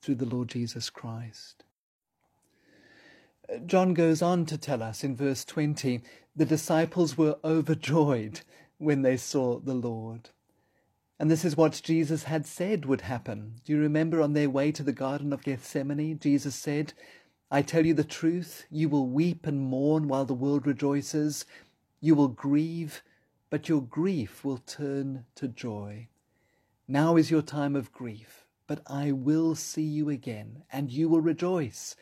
through 0.02 0.16
the 0.16 0.26
Lord 0.26 0.48
Jesus 0.48 0.90
Christ? 0.90 1.66
John 3.66 3.94
goes 3.94 4.22
on 4.22 4.46
to 4.46 4.58
tell 4.58 4.82
us 4.82 5.04
in 5.04 5.18
verse 5.18 5.44
20 5.44 6.02
the 6.34 6.46
disciples 6.46 7.18
were 7.18 7.38
overjoyed 7.44 8.40
when 8.78 9.02
they 9.02 9.18
saw 9.18 9.60
the 9.60 9.74
Lord. 9.74 10.30
And 11.20 11.30
this 11.30 11.44
is 11.44 11.58
what 11.58 11.82
Jesus 11.84 12.24
had 12.24 12.46
said 12.46 12.86
would 12.86 13.02
happen. 13.02 13.56
Do 13.66 13.74
you 13.74 13.80
remember 13.80 14.22
on 14.22 14.32
their 14.32 14.50
way 14.50 14.72
to 14.72 14.84
the 14.84 14.94
Garden 14.94 15.34
of 15.34 15.44
Gethsemane, 15.44 16.20
Jesus 16.20 16.56
said, 16.56 16.94
I 17.52 17.62
tell 17.62 17.86
you 17.86 17.94
the 17.94 18.04
truth, 18.04 18.66
you 18.72 18.90
will 18.90 19.08
weep 19.08 19.46
and 19.46 19.60
mourn 19.60 20.08
while 20.08 20.26
the 20.26 20.34
world 20.34 20.66
rejoices. 20.66 21.46
You 22.00 22.16
will 22.16 22.28
grieve, 22.28 23.04
but 23.50 23.70
your 23.70 23.82
grief 23.82 24.44
will 24.44 24.58
turn 24.58 25.26
to 25.36 25.48
joy. 25.48 26.08
Now 26.88 27.16
is 27.16 27.32
your 27.32 27.42
time 27.42 27.76
of 27.76 27.92
grief, 27.92 28.46
but 28.68 28.82
I 28.88 29.12
will 29.12 29.56
see 29.56 29.84
you 29.84 30.10
again, 30.10 30.64
and 30.72 30.92
you 30.92 31.10
will 31.10 31.22
rejoice, 31.22 31.96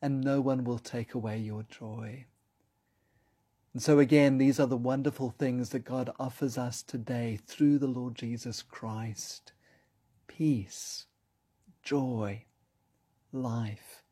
and 0.00 0.20
no 0.20 0.40
one 0.40 0.64
will 0.64 0.78
take 0.78 1.14
away 1.14 1.38
your 1.38 1.64
joy. 1.64 2.26
And 3.72 3.82
so, 3.82 3.98
again, 3.98 4.38
these 4.38 4.58
are 4.58 4.66
the 4.66 4.76
wonderful 4.76 5.30
things 5.30 5.70
that 5.70 5.84
God 5.84 6.10
offers 6.18 6.58
us 6.58 6.82
today 6.82 7.38
through 7.46 7.78
the 7.78 7.86
Lord 7.86 8.14
Jesus 8.16 8.62
Christ 8.62 9.52
peace, 10.26 11.06
joy, 11.82 12.44
life. 13.32 14.02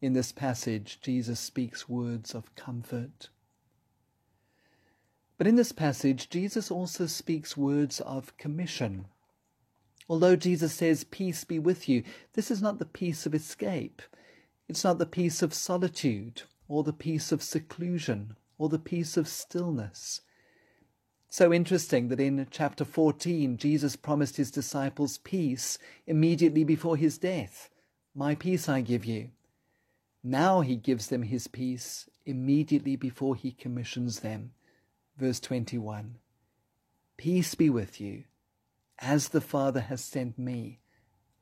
In 0.00 0.14
this 0.14 0.32
passage, 0.32 1.00
Jesus 1.00 1.38
speaks 1.38 1.88
words 1.88 2.34
of 2.34 2.54
comfort. 2.54 3.28
But 5.40 5.46
in 5.46 5.56
this 5.56 5.72
passage, 5.72 6.28
Jesus 6.28 6.70
also 6.70 7.06
speaks 7.06 7.56
words 7.56 8.00
of 8.00 8.36
commission. 8.36 9.06
Although 10.06 10.36
Jesus 10.36 10.74
says, 10.74 11.04
Peace 11.04 11.44
be 11.44 11.58
with 11.58 11.88
you, 11.88 12.02
this 12.34 12.50
is 12.50 12.60
not 12.60 12.78
the 12.78 12.84
peace 12.84 13.24
of 13.24 13.34
escape. 13.34 14.02
It's 14.68 14.84
not 14.84 14.98
the 14.98 15.06
peace 15.06 15.40
of 15.40 15.54
solitude, 15.54 16.42
or 16.68 16.84
the 16.84 16.92
peace 16.92 17.32
of 17.32 17.42
seclusion, 17.42 18.36
or 18.58 18.68
the 18.68 18.78
peace 18.78 19.16
of 19.16 19.26
stillness. 19.28 20.20
So 21.30 21.54
interesting 21.54 22.08
that 22.08 22.20
in 22.20 22.46
chapter 22.50 22.84
14, 22.84 23.56
Jesus 23.56 23.96
promised 23.96 24.36
his 24.36 24.50
disciples 24.50 25.16
peace 25.16 25.78
immediately 26.06 26.64
before 26.64 26.98
his 26.98 27.16
death. 27.16 27.70
My 28.14 28.34
peace 28.34 28.68
I 28.68 28.82
give 28.82 29.06
you. 29.06 29.30
Now 30.22 30.60
he 30.60 30.76
gives 30.76 31.06
them 31.06 31.22
his 31.22 31.48
peace 31.48 32.10
immediately 32.26 32.94
before 32.94 33.36
he 33.36 33.52
commissions 33.52 34.20
them. 34.20 34.52
Verse 35.20 35.38
21 35.40 36.16
Peace 37.18 37.54
be 37.54 37.68
with 37.68 38.00
you. 38.00 38.24
As 38.98 39.28
the 39.28 39.42
Father 39.42 39.80
has 39.80 40.02
sent 40.02 40.38
me, 40.38 40.80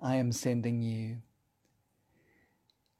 I 0.02 0.16
am 0.16 0.32
sending 0.32 0.82
you. 0.82 1.18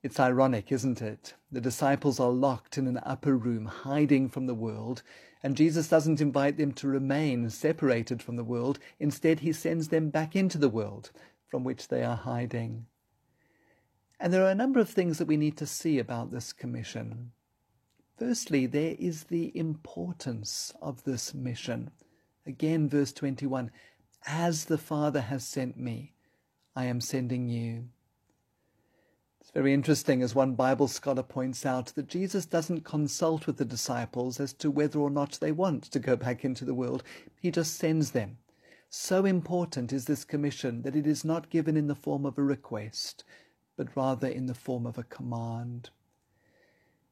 It's 0.05 0.21
ironic, 0.21 0.71
isn't 0.71 1.03
it? 1.03 1.35
The 1.51 1.61
disciples 1.61 2.21
are 2.21 2.31
locked 2.31 2.79
in 2.79 2.87
an 2.87 3.01
upper 3.03 3.37
room, 3.37 3.67
hiding 3.67 4.29
from 4.29 4.47
the 4.47 4.55
world, 4.55 5.03
and 5.43 5.57
Jesus 5.57 5.89
doesn't 5.89 6.21
invite 6.21 6.59
them 6.59 6.71
to 6.75 6.87
remain 6.87 7.51
separated 7.51 8.23
from 8.23 8.37
the 8.37 8.45
world. 8.45 8.79
Instead, 9.01 9.41
he 9.41 9.53
sends 9.53 9.89
them 9.89 10.11
back 10.11 10.37
into 10.37 10.59
the 10.59 10.69
world 10.69 11.11
from 11.49 11.65
which 11.65 11.89
they 11.89 12.05
are 12.05 12.15
hiding. 12.15 12.87
And 14.21 14.33
there 14.33 14.45
are 14.45 14.51
a 14.53 14.55
number 14.55 14.79
of 14.79 14.89
things 14.89 15.19
that 15.19 15.27
we 15.27 15.37
need 15.37 15.57
to 15.57 15.67
see 15.67 15.99
about 15.99 16.31
this 16.31 16.53
commission. 16.53 17.33
Firstly, 18.19 18.67
there 18.67 18.97
is 18.99 19.25
the 19.25 19.57
importance 19.57 20.75
of 20.83 21.05
this 21.05 21.33
mission. 21.33 21.93
Again, 22.45 22.89
verse 22.89 23.13
21 23.13 23.71
As 24.27 24.65
the 24.65 24.77
Father 24.77 25.21
has 25.21 25.47
sent 25.47 25.79
me, 25.79 26.15
I 26.75 26.87
am 26.87 27.01
sending 27.01 27.49
you. 27.49 27.91
It's 29.41 29.53
very 29.53 29.73
interesting, 29.73 30.21
as 30.21 30.35
one 30.35 30.57
Bible 30.57 30.89
scholar 30.89 31.23
points 31.23 31.65
out, 31.65 31.87
that 31.95 32.09
Jesus 32.09 32.45
doesn't 32.45 32.81
consult 32.81 33.47
with 33.47 33.57
the 33.57 33.65
disciples 33.65 34.41
as 34.41 34.53
to 34.55 34.69
whether 34.69 34.99
or 34.99 35.11
not 35.11 35.39
they 35.41 35.53
want 35.53 35.85
to 35.85 36.01
go 36.01 36.17
back 36.17 36.45
into 36.45 36.65
the 36.65 36.75
world. 36.75 37.05
He 37.41 37.53
just 37.53 37.77
sends 37.77 38.11
them. 38.11 38.39
So 38.91 39.27
important 39.27 39.93
is 39.93 40.07
this 40.07 40.25
commission 40.25 40.83
that 40.83 40.97
it 40.97 41.07
is 41.07 41.25
not 41.25 41.51
given 41.51 41.77
in 41.77 41.87
the 41.87 41.95
form 41.95 42.27
of 42.27 42.37
a 42.37 42.43
request, 42.43 43.23
but 43.77 43.95
rather 43.95 44.27
in 44.27 44.47
the 44.47 44.55
form 44.55 44.87
of 44.87 44.99
a 44.99 45.05
command. 45.05 45.91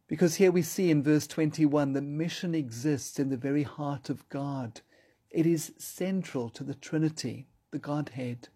Because 0.09 0.37
here 0.37 0.53
we 0.53 0.63
see 0.63 0.91
in 0.91 1.03
verse 1.03 1.27
21 1.27 1.93
that 1.95 2.03
mission 2.03 2.55
exists 2.55 3.19
in 3.19 3.29
the 3.29 3.37
very 3.37 3.65
heart 3.65 4.09
of 4.09 4.29
God. 4.29 4.81
It 5.31 5.47
is 5.47 5.73
central 5.79 6.49
to 6.51 6.63
the 6.63 6.75
Trinity, 6.75 7.49
the 7.73 7.79
Godhead. 7.79 8.49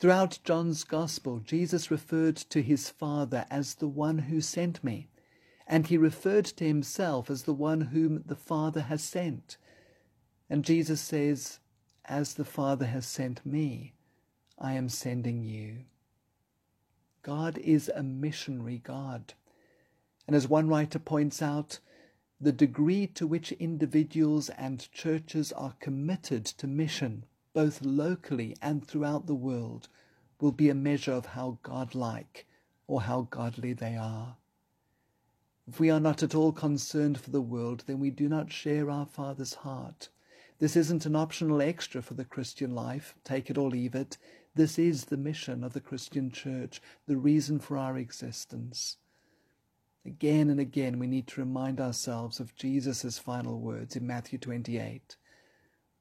Throughout 0.00 0.40
John's 0.42 0.82
Gospel, 0.82 1.38
Jesus 1.38 1.90
referred 1.90 2.36
to 2.36 2.62
his 2.62 2.90
Father 2.90 3.46
as 3.48 3.76
the 3.76 3.88
one 3.88 4.18
who 4.18 4.40
sent 4.40 4.82
me, 4.82 5.08
and 5.66 5.86
he 5.86 5.96
referred 5.96 6.44
to 6.46 6.66
himself 6.66 7.30
as 7.30 7.44
the 7.44 7.54
one 7.54 7.80
whom 7.80 8.24
the 8.26 8.34
Father 8.34 8.82
has 8.82 9.02
sent. 9.02 9.56
And 10.50 10.64
Jesus 10.64 11.00
says, 11.00 11.60
As 12.04 12.34
the 12.34 12.44
Father 12.44 12.86
has 12.86 13.06
sent 13.06 13.46
me, 13.46 13.94
I 14.58 14.72
am 14.72 14.88
sending 14.88 15.44
you. 15.44 15.84
God 17.22 17.56
is 17.58 17.88
a 17.88 18.02
missionary 18.02 18.78
God. 18.78 19.34
And 20.26 20.34
as 20.34 20.48
one 20.48 20.68
writer 20.68 20.98
points 20.98 21.42
out, 21.42 21.80
the 22.40 22.52
degree 22.52 23.06
to 23.08 23.26
which 23.26 23.52
individuals 23.52 24.50
and 24.50 24.90
churches 24.92 25.52
are 25.52 25.74
committed 25.80 26.44
to 26.46 26.66
mission 26.66 27.24
both 27.54 27.82
locally 27.82 28.56
and 28.60 28.86
throughout 28.86 29.26
the 29.26 29.34
world, 29.34 29.88
will 30.40 30.52
be 30.52 30.68
a 30.68 30.74
measure 30.74 31.12
of 31.12 31.26
how 31.26 31.58
godlike 31.62 32.46
or 32.86 33.02
how 33.02 33.22
godly 33.30 33.72
they 33.72 33.96
are. 33.96 34.36
If 35.66 35.80
we 35.80 35.88
are 35.88 36.00
not 36.00 36.22
at 36.22 36.34
all 36.34 36.52
concerned 36.52 37.18
for 37.18 37.30
the 37.30 37.40
world, 37.40 37.84
then 37.86 38.00
we 38.00 38.10
do 38.10 38.28
not 38.28 38.52
share 38.52 38.90
our 38.90 39.06
Father's 39.06 39.54
heart. 39.54 40.10
This 40.58 40.76
isn't 40.76 41.06
an 41.06 41.16
optional 41.16 41.62
extra 41.62 42.02
for 42.02 42.14
the 42.14 42.24
Christian 42.24 42.74
life, 42.74 43.14
take 43.24 43.48
it 43.48 43.56
or 43.56 43.70
leave 43.70 43.94
it. 43.94 44.18
This 44.54 44.78
is 44.78 45.06
the 45.06 45.16
mission 45.16 45.64
of 45.64 45.72
the 45.72 45.80
Christian 45.80 46.30
church, 46.30 46.82
the 47.06 47.16
reason 47.16 47.58
for 47.58 47.78
our 47.78 47.96
existence. 47.96 48.98
Again 50.06 50.50
and 50.50 50.60
again, 50.60 50.98
we 50.98 51.06
need 51.06 51.26
to 51.28 51.40
remind 51.40 51.80
ourselves 51.80 52.38
of 52.38 52.54
Jesus' 52.54 53.18
final 53.18 53.58
words 53.58 53.96
in 53.96 54.06
Matthew 54.06 54.38
28. 54.38 55.16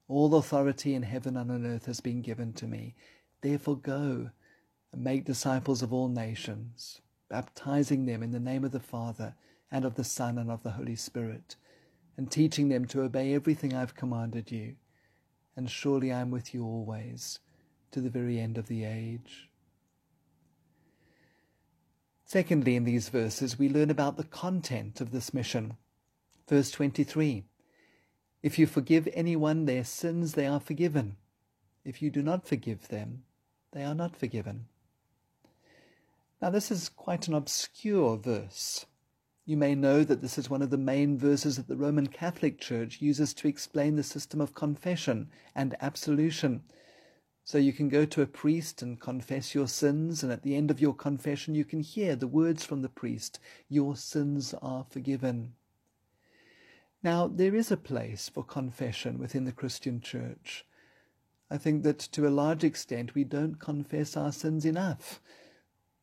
All 0.09 0.35
authority 0.35 0.93
in 0.93 1.03
heaven 1.03 1.37
and 1.37 1.49
on 1.49 1.65
earth 1.65 1.85
has 1.85 2.01
been 2.01 2.21
given 2.21 2.51
to 2.53 2.67
me. 2.67 2.95
Therefore 3.39 3.77
go 3.77 4.31
and 4.91 5.03
make 5.03 5.23
disciples 5.23 5.81
of 5.81 5.93
all 5.93 6.09
nations, 6.09 6.99
baptizing 7.29 8.05
them 8.05 8.21
in 8.21 8.31
the 8.31 8.41
name 8.41 8.65
of 8.65 8.71
the 8.71 8.81
Father 8.81 9.35
and 9.71 9.85
of 9.85 9.95
the 9.95 10.03
Son 10.03 10.37
and 10.37 10.51
of 10.51 10.63
the 10.63 10.71
Holy 10.71 10.97
Spirit, 10.97 11.55
and 12.17 12.29
teaching 12.29 12.67
them 12.67 12.85
to 12.87 13.03
obey 13.03 13.33
everything 13.33 13.73
I 13.73 13.79
have 13.79 13.95
commanded 13.95 14.51
you. 14.51 14.75
And 15.55 15.69
surely 15.69 16.11
I 16.11 16.19
am 16.19 16.29
with 16.29 16.53
you 16.53 16.65
always, 16.65 17.39
to 17.91 18.01
the 18.01 18.09
very 18.09 18.37
end 18.37 18.57
of 18.57 18.67
the 18.67 18.83
age. 18.83 19.49
Secondly, 22.33 22.75
in 22.75 22.83
these 22.83 23.09
verses, 23.09 23.59
we 23.59 23.69
learn 23.69 23.91
about 23.91 24.17
the 24.17 24.23
content 24.23 24.99
of 24.99 25.11
this 25.11 25.35
mission. 25.35 25.77
Verse 26.47 26.71
23 26.71 27.43
if 28.41 28.57
you 28.57 28.65
forgive 28.65 29.07
anyone 29.13 29.65
their 29.65 29.83
sins, 29.83 30.33
they 30.33 30.47
are 30.47 30.59
forgiven. 30.59 31.17
If 31.85 32.01
you 32.01 32.09
do 32.09 32.23
not 32.23 32.47
forgive 32.47 32.87
them, 32.87 33.21
they 33.71 33.83
are 33.83 33.93
not 33.93 34.15
forgiven. 34.15 34.65
Now, 36.41 36.49
this 36.49 36.71
is 36.71 36.89
quite 36.89 37.27
an 37.27 37.35
obscure 37.35 38.17
verse. 38.17 38.87
You 39.45 39.55
may 39.55 39.75
know 39.75 40.03
that 40.03 40.23
this 40.23 40.39
is 40.39 40.49
one 40.49 40.63
of 40.63 40.71
the 40.71 40.77
main 40.77 41.19
verses 41.19 41.57
that 41.57 41.67
the 41.67 41.77
Roman 41.77 42.07
Catholic 42.07 42.59
Church 42.59 42.99
uses 42.99 43.35
to 43.35 43.47
explain 43.47 43.95
the 43.95 44.01
system 44.01 44.41
of 44.41 44.55
confession 44.55 45.29
and 45.53 45.75
absolution. 45.81 46.63
So 47.45 47.57
you 47.57 47.73
can 47.73 47.89
go 47.89 48.05
to 48.05 48.21
a 48.21 48.25
priest 48.25 48.81
and 48.81 48.99
confess 48.99 49.53
your 49.53 49.67
sins, 49.67 50.23
and 50.23 50.31
at 50.31 50.43
the 50.43 50.55
end 50.55 50.71
of 50.71 50.79
your 50.79 50.95
confession, 50.95 51.55
you 51.55 51.65
can 51.65 51.81
hear 51.81 52.15
the 52.15 52.27
words 52.27 52.63
from 52.63 52.81
the 52.81 52.89
priest 52.89 53.39
Your 53.67 53.97
sins 53.97 54.53
are 54.61 54.85
forgiven. 54.89 55.53
Now, 57.03 57.27
there 57.27 57.53
is 57.53 57.69
a 57.69 57.75
place 57.75 58.29
for 58.29 58.45
confession 58.45 59.17
within 59.17 59.43
the 59.43 59.51
Christian 59.51 59.99
church. 59.99 60.65
I 61.51 61.57
think 61.57 61.83
that 61.83 61.99
to 61.99 62.25
a 62.25 62.29
large 62.29 62.63
extent 62.63 63.13
we 63.13 63.25
don't 63.25 63.59
confess 63.59 64.15
our 64.15 64.31
sins 64.31 64.65
enough. 64.65 65.21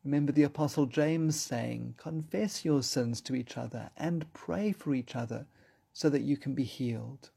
Remember 0.05 0.33
the 0.33 0.43
Apostle 0.43 0.87
James 0.87 1.41
saying, 1.41 1.95
Confess 1.97 2.67
your 2.67 2.83
sins 2.83 3.23
to 3.23 3.35
each 3.35 3.57
other 3.57 3.91
and 3.97 4.31
pray 4.35 4.73
for 4.73 4.95
each 4.95 5.17
other 5.17 5.47
so 5.95 6.11
that 6.11 6.23
you 6.23 6.37
can 6.37 6.55
be 6.55 6.65
healed. 6.65 7.31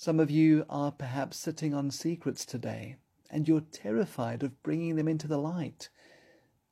Some 0.00 0.20
of 0.20 0.30
you 0.30 0.64
are 0.70 0.92
perhaps 0.92 1.38
sitting 1.38 1.74
on 1.74 1.90
secrets 1.90 2.46
today 2.46 2.98
and 3.30 3.48
you're 3.48 3.62
terrified 3.72 4.44
of 4.44 4.62
bringing 4.62 4.94
them 4.94 5.08
into 5.08 5.26
the 5.26 5.38
light. 5.38 5.88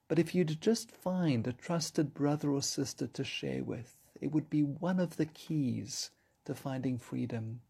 But 0.07 0.21
if 0.21 0.33
you'd 0.33 0.61
just 0.61 0.93
find 0.93 1.45
a 1.45 1.53
trusted 1.53 2.15
brother 2.15 2.53
or 2.53 2.63
sister 2.63 3.09
to 3.09 3.25
share 3.25 3.65
with, 3.65 3.99
it 4.21 4.31
would 4.31 4.49
be 4.49 4.63
one 4.63 5.01
of 5.01 5.17
the 5.17 5.27
keys 5.27 6.13
to 6.45 6.55
finding 6.55 6.99
freedom. 6.99 7.63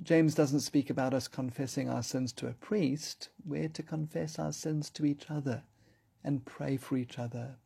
James 0.00 0.36
doesn't 0.36 0.60
speak 0.60 0.90
about 0.90 1.12
us 1.12 1.26
confessing 1.26 1.90
our 1.90 2.04
sins 2.04 2.32
to 2.34 2.46
a 2.46 2.52
priest. 2.52 3.30
We're 3.44 3.68
to 3.70 3.82
confess 3.82 4.38
our 4.38 4.52
sins 4.52 4.90
to 4.90 5.04
each 5.04 5.28
other 5.28 5.64
and 6.22 6.44
pray 6.44 6.76
for 6.76 6.96
each 6.96 7.18
other. 7.18 7.56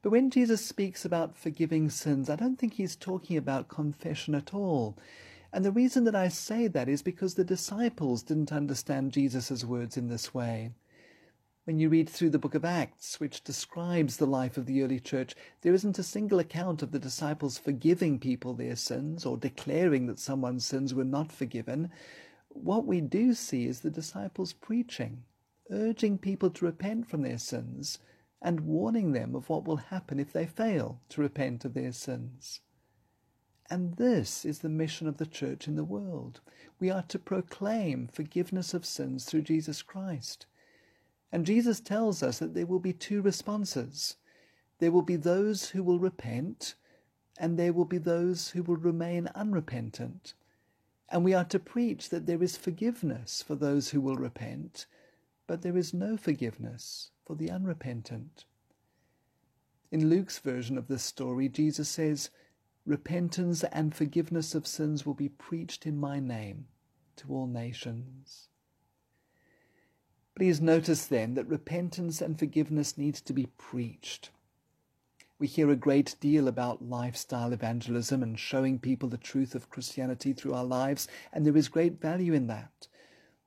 But 0.00 0.10
when 0.10 0.30
Jesus 0.30 0.64
speaks 0.64 1.04
about 1.04 1.36
forgiving 1.36 1.90
sins, 1.90 2.30
I 2.30 2.36
don't 2.36 2.56
think 2.56 2.74
he's 2.74 2.94
talking 2.94 3.36
about 3.36 3.68
confession 3.68 4.34
at 4.36 4.54
all. 4.54 4.96
And 5.52 5.64
the 5.64 5.72
reason 5.72 6.04
that 6.04 6.14
I 6.14 6.28
say 6.28 6.68
that 6.68 6.88
is 6.88 7.02
because 7.02 7.34
the 7.34 7.44
disciples 7.44 8.22
didn't 8.22 8.52
understand 8.52 9.12
Jesus' 9.12 9.64
words 9.64 9.96
in 9.96 10.08
this 10.08 10.32
way. 10.32 10.72
When 11.64 11.80
you 11.80 11.88
read 11.88 12.08
through 12.08 12.30
the 12.30 12.38
book 12.38 12.54
of 12.54 12.64
Acts, 12.64 13.18
which 13.18 13.42
describes 13.42 14.16
the 14.16 14.26
life 14.26 14.56
of 14.56 14.66
the 14.66 14.82
early 14.82 15.00
church, 15.00 15.34
there 15.62 15.74
isn't 15.74 15.98
a 15.98 16.04
single 16.04 16.38
account 16.38 16.82
of 16.82 16.92
the 16.92 16.98
disciples 16.98 17.58
forgiving 17.58 18.20
people 18.20 18.54
their 18.54 18.76
sins 18.76 19.26
or 19.26 19.36
declaring 19.36 20.06
that 20.06 20.20
someone's 20.20 20.64
sins 20.64 20.94
were 20.94 21.04
not 21.04 21.32
forgiven. 21.32 21.90
What 22.48 22.86
we 22.86 23.00
do 23.00 23.34
see 23.34 23.66
is 23.66 23.80
the 23.80 23.90
disciples 23.90 24.52
preaching, 24.52 25.24
urging 25.70 26.18
people 26.18 26.50
to 26.50 26.64
repent 26.64 27.08
from 27.08 27.22
their 27.22 27.38
sins 27.38 27.98
and 28.40 28.60
warning 28.60 29.12
them 29.12 29.34
of 29.34 29.48
what 29.48 29.64
will 29.64 29.76
happen 29.76 30.20
if 30.20 30.32
they 30.32 30.46
fail 30.46 31.00
to 31.08 31.20
repent 31.20 31.64
of 31.64 31.74
their 31.74 31.92
sins. 31.92 32.60
And 33.70 33.96
this 33.96 34.44
is 34.44 34.60
the 34.60 34.68
mission 34.68 35.06
of 35.06 35.18
the 35.18 35.26
church 35.26 35.68
in 35.68 35.76
the 35.76 35.84
world. 35.84 36.40
We 36.80 36.90
are 36.90 37.02
to 37.08 37.18
proclaim 37.18 38.08
forgiveness 38.08 38.72
of 38.72 38.86
sins 38.86 39.24
through 39.24 39.42
Jesus 39.42 39.82
Christ. 39.82 40.46
And 41.30 41.44
Jesus 41.44 41.80
tells 41.80 42.22
us 42.22 42.38
that 42.38 42.54
there 42.54 42.66
will 42.66 42.78
be 42.78 42.94
two 42.94 43.20
responses. 43.20 44.16
There 44.78 44.92
will 44.92 45.02
be 45.02 45.16
those 45.16 45.70
who 45.70 45.82
will 45.82 45.98
repent, 45.98 46.76
and 47.38 47.58
there 47.58 47.72
will 47.72 47.84
be 47.84 47.98
those 47.98 48.50
who 48.50 48.62
will 48.62 48.76
remain 48.76 49.28
unrepentant. 49.34 50.32
And 51.10 51.24
we 51.24 51.34
are 51.34 51.44
to 51.46 51.58
preach 51.58 52.08
that 52.08 52.26
there 52.26 52.42
is 52.42 52.56
forgiveness 52.56 53.42
for 53.42 53.54
those 53.54 53.90
who 53.90 54.00
will 54.00 54.16
repent, 54.16 54.86
but 55.48 55.62
there 55.62 55.76
is 55.76 55.94
no 55.94 56.16
forgiveness 56.16 57.10
for 57.26 57.34
the 57.34 57.50
unrepentant. 57.50 58.44
In 59.90 60.10
Luke's 60.10 60.38
version 60.38 60.76
of 60.76 60.86
this 60.86 61.02
story, 61.02 61.48
Jesus 61.48 61.88
says, 61.88 62.30
Repentance 62.84 63.64
and 63.64 63.94
forgiveness 63.94 64.54
of 64.54 64.66
sins 64.66 65.04
will 65.04 65.14
be 65.14 65.30
preached 65.30 65.86
in 65.86 65.98
my 65.98 66.20
name 66.20 66.66
to 67.16 67.32
all 67.32 67.46
nations. 67.46 68.48
Please 70.36 70.60
notice 70.60 71.06
then 71.06 71.34
that 71.34 71.48
repentance 71.48 72.20
and 72.20 72.38
forgiveness 72.38 72.98
needs 72.98 73.20
to 73.22 73.32
be 73.32 73.46
preached. 73.56 74.30
We 75.38 75.46
hear 75.46 75.70
a 75.70 75.76
great 75.76 76.16
deal 76.20 76.46
about 76.46 76.84
lifestyle 76.84 77.52
evangelism 77.52 78.22
and 78.22 78.38
showing 78.38 78.78
people 78.78 79.08
the 79.08 79.16
truth 79.16 79.54
of 79.54 79.70
Christianity 79.70 80.32
through 80.34 80.52
our 80.52 80.64
lives, 80.64 81.08
and 81.32 81.46
there 81.46 81.56
is 81.56 81.68
great 81.68 82.00
value 82.00 82.34
in 82.34 82.48
that. 82.48 82.88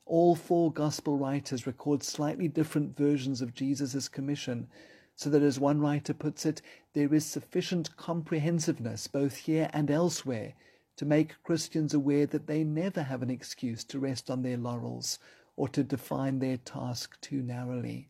All 0.06 0.36
four 0.36 0.72
gospel 0.72 1.18
writers 1.18 1.68
record 1.68 2.04
slightly 2.04 2.48
different 2.48 2.98
versions 2.98 3.42
of 3.42 3.54
Jesus' 3.54 4.10
commission, 4.10 4.68
so 5.16 5.30
that, 5.30 5.42
as 5.42 5.60
one 5.60 5.80
writer 5.80 6.14
puts 6.14 6.46
it, 6.46 6.62
there 6.94 7.14
is 7.14 7.26
sufficient 7.26 7.96
comprehensiveness 7.98 9.08
both 9.08 9.36
here 9.36 9.70
and 9.74 9.92
elsewhere 9.92 10.54
to 10.98 11.06
make 11.06 11.42
Christians 11.44 11.94
aware 11.94 12.26
that 12.26 12.48
they 12.48 12.64
never 12.64 13.04
have 13.04 13.22
an 13.22 13.30
excuse 13.30 13.84
to 13.86 14.00
rest 14.00 14.30
on 14.30 14.42
their 14.42 14.58
laurels 14.58 15.20
or 15.56 15.68
to 15.70 15.84
define 15.84 16.40
their 16.40 16.58
task 16.58 17.20
too 17.22 17.42
narrowly. 17.42 18.10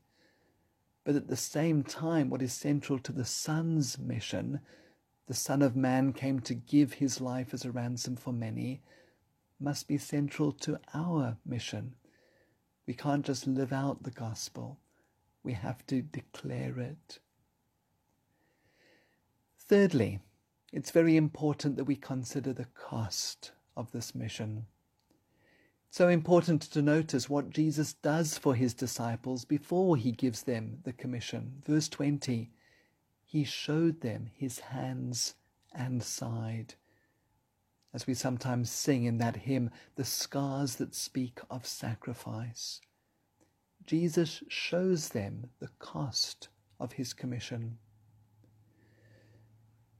But 1.03 1.15
at 1.15 1.27
the 1.27 1.35
same 1.35 1.83
time, 1.83 2.29
what 2.29 2.41
is 2.41 2.53
central 2.53 2.99
to 2.99 3.11
the 3.11 3.25
Son's 3.25 3.97
mission, 3.97 4.59
the 5.27 5.33
Son 5.33 5.61
of 5.61 5.75
Man 5.75 6.13
came 6.13 6.39
to 6.41 6.53
give 6.53 6.93
his 6.93 7.19
life 7.19 7.53
as 7.53 7.65
a 7.65 7.71
ransom 7.71 8.15
for 8.15 8.31
many, 8.31 8.81
must 9.61 9.87
be 9.87 9.97
central 9.97 10.51
to 10.51 10.79
our 10.93 11.37
mission. 11.45 11.95
We 12.87 12.93
can't 12.93 13.25
just 13.25 13.47
live 13.47 13.71
out 13.71 14.03
the 14.03 14.11
gospel, 14.11 14.79
we 15.43 15.53
have 15.53 15.85
to 15.87 16.01
declare 16.01 16.79
it. 16.79 17.19
Thirdly, 19.57 20.19
it's 20.73 20.91
very 20.91 21.15
important 21.15 21.77
that 21.77 21.85
we 21.85 21.95
consider 21.95 22.53
the 22.53 22.65
cost 22.65 23.51
of 23.77 23.91
this 23.91 24.15
mission. 24.15 24.65
So 25.89 26.07
important 26.07 26.61
to 26.61 26.81
notice 26.81 27.29
what 27.29 27.49
Jesus 27.49 27.93
does 27.93 28.37
for 28.37 28.55
his 28.55 28.73
disciples 28.73 29.43
before 29.43 29.97
he 29.97 30.13
gives 30.13 30.43
them 30.43 30.79
the 30.83 30.93
commission. 30.93 31.61
Verse 31.65 31.89
20 31.89 32.49
He 33.25 33.43
showed 33.43 33.99
them 33.99 34.29
his 34.33 34.59
hands 34.59 35.35
and 35.73 36.01
side. 36.01 36.75
As 37.93 38.07
we 38.07 38.13
sometimes 38.13 38.69
sing 38.69 39.03
in 39.03 39.17
that 39.17 39.35
hymn, 39.35 39.69
the 39.95 40.05
scars 40.05 40.75
that 40.75 40.95
speak 40.95 41.39
of 41.49 41.65
sacrifice. 41.65 42.79
Jesus 43.85 44.43
shows 44.47 45.09
them 45.09 45.49
the 45.59 45.69
cost 45.79 46.47
of 46.79 46.93
his 46.93 47.13
commission. 47.13 47.77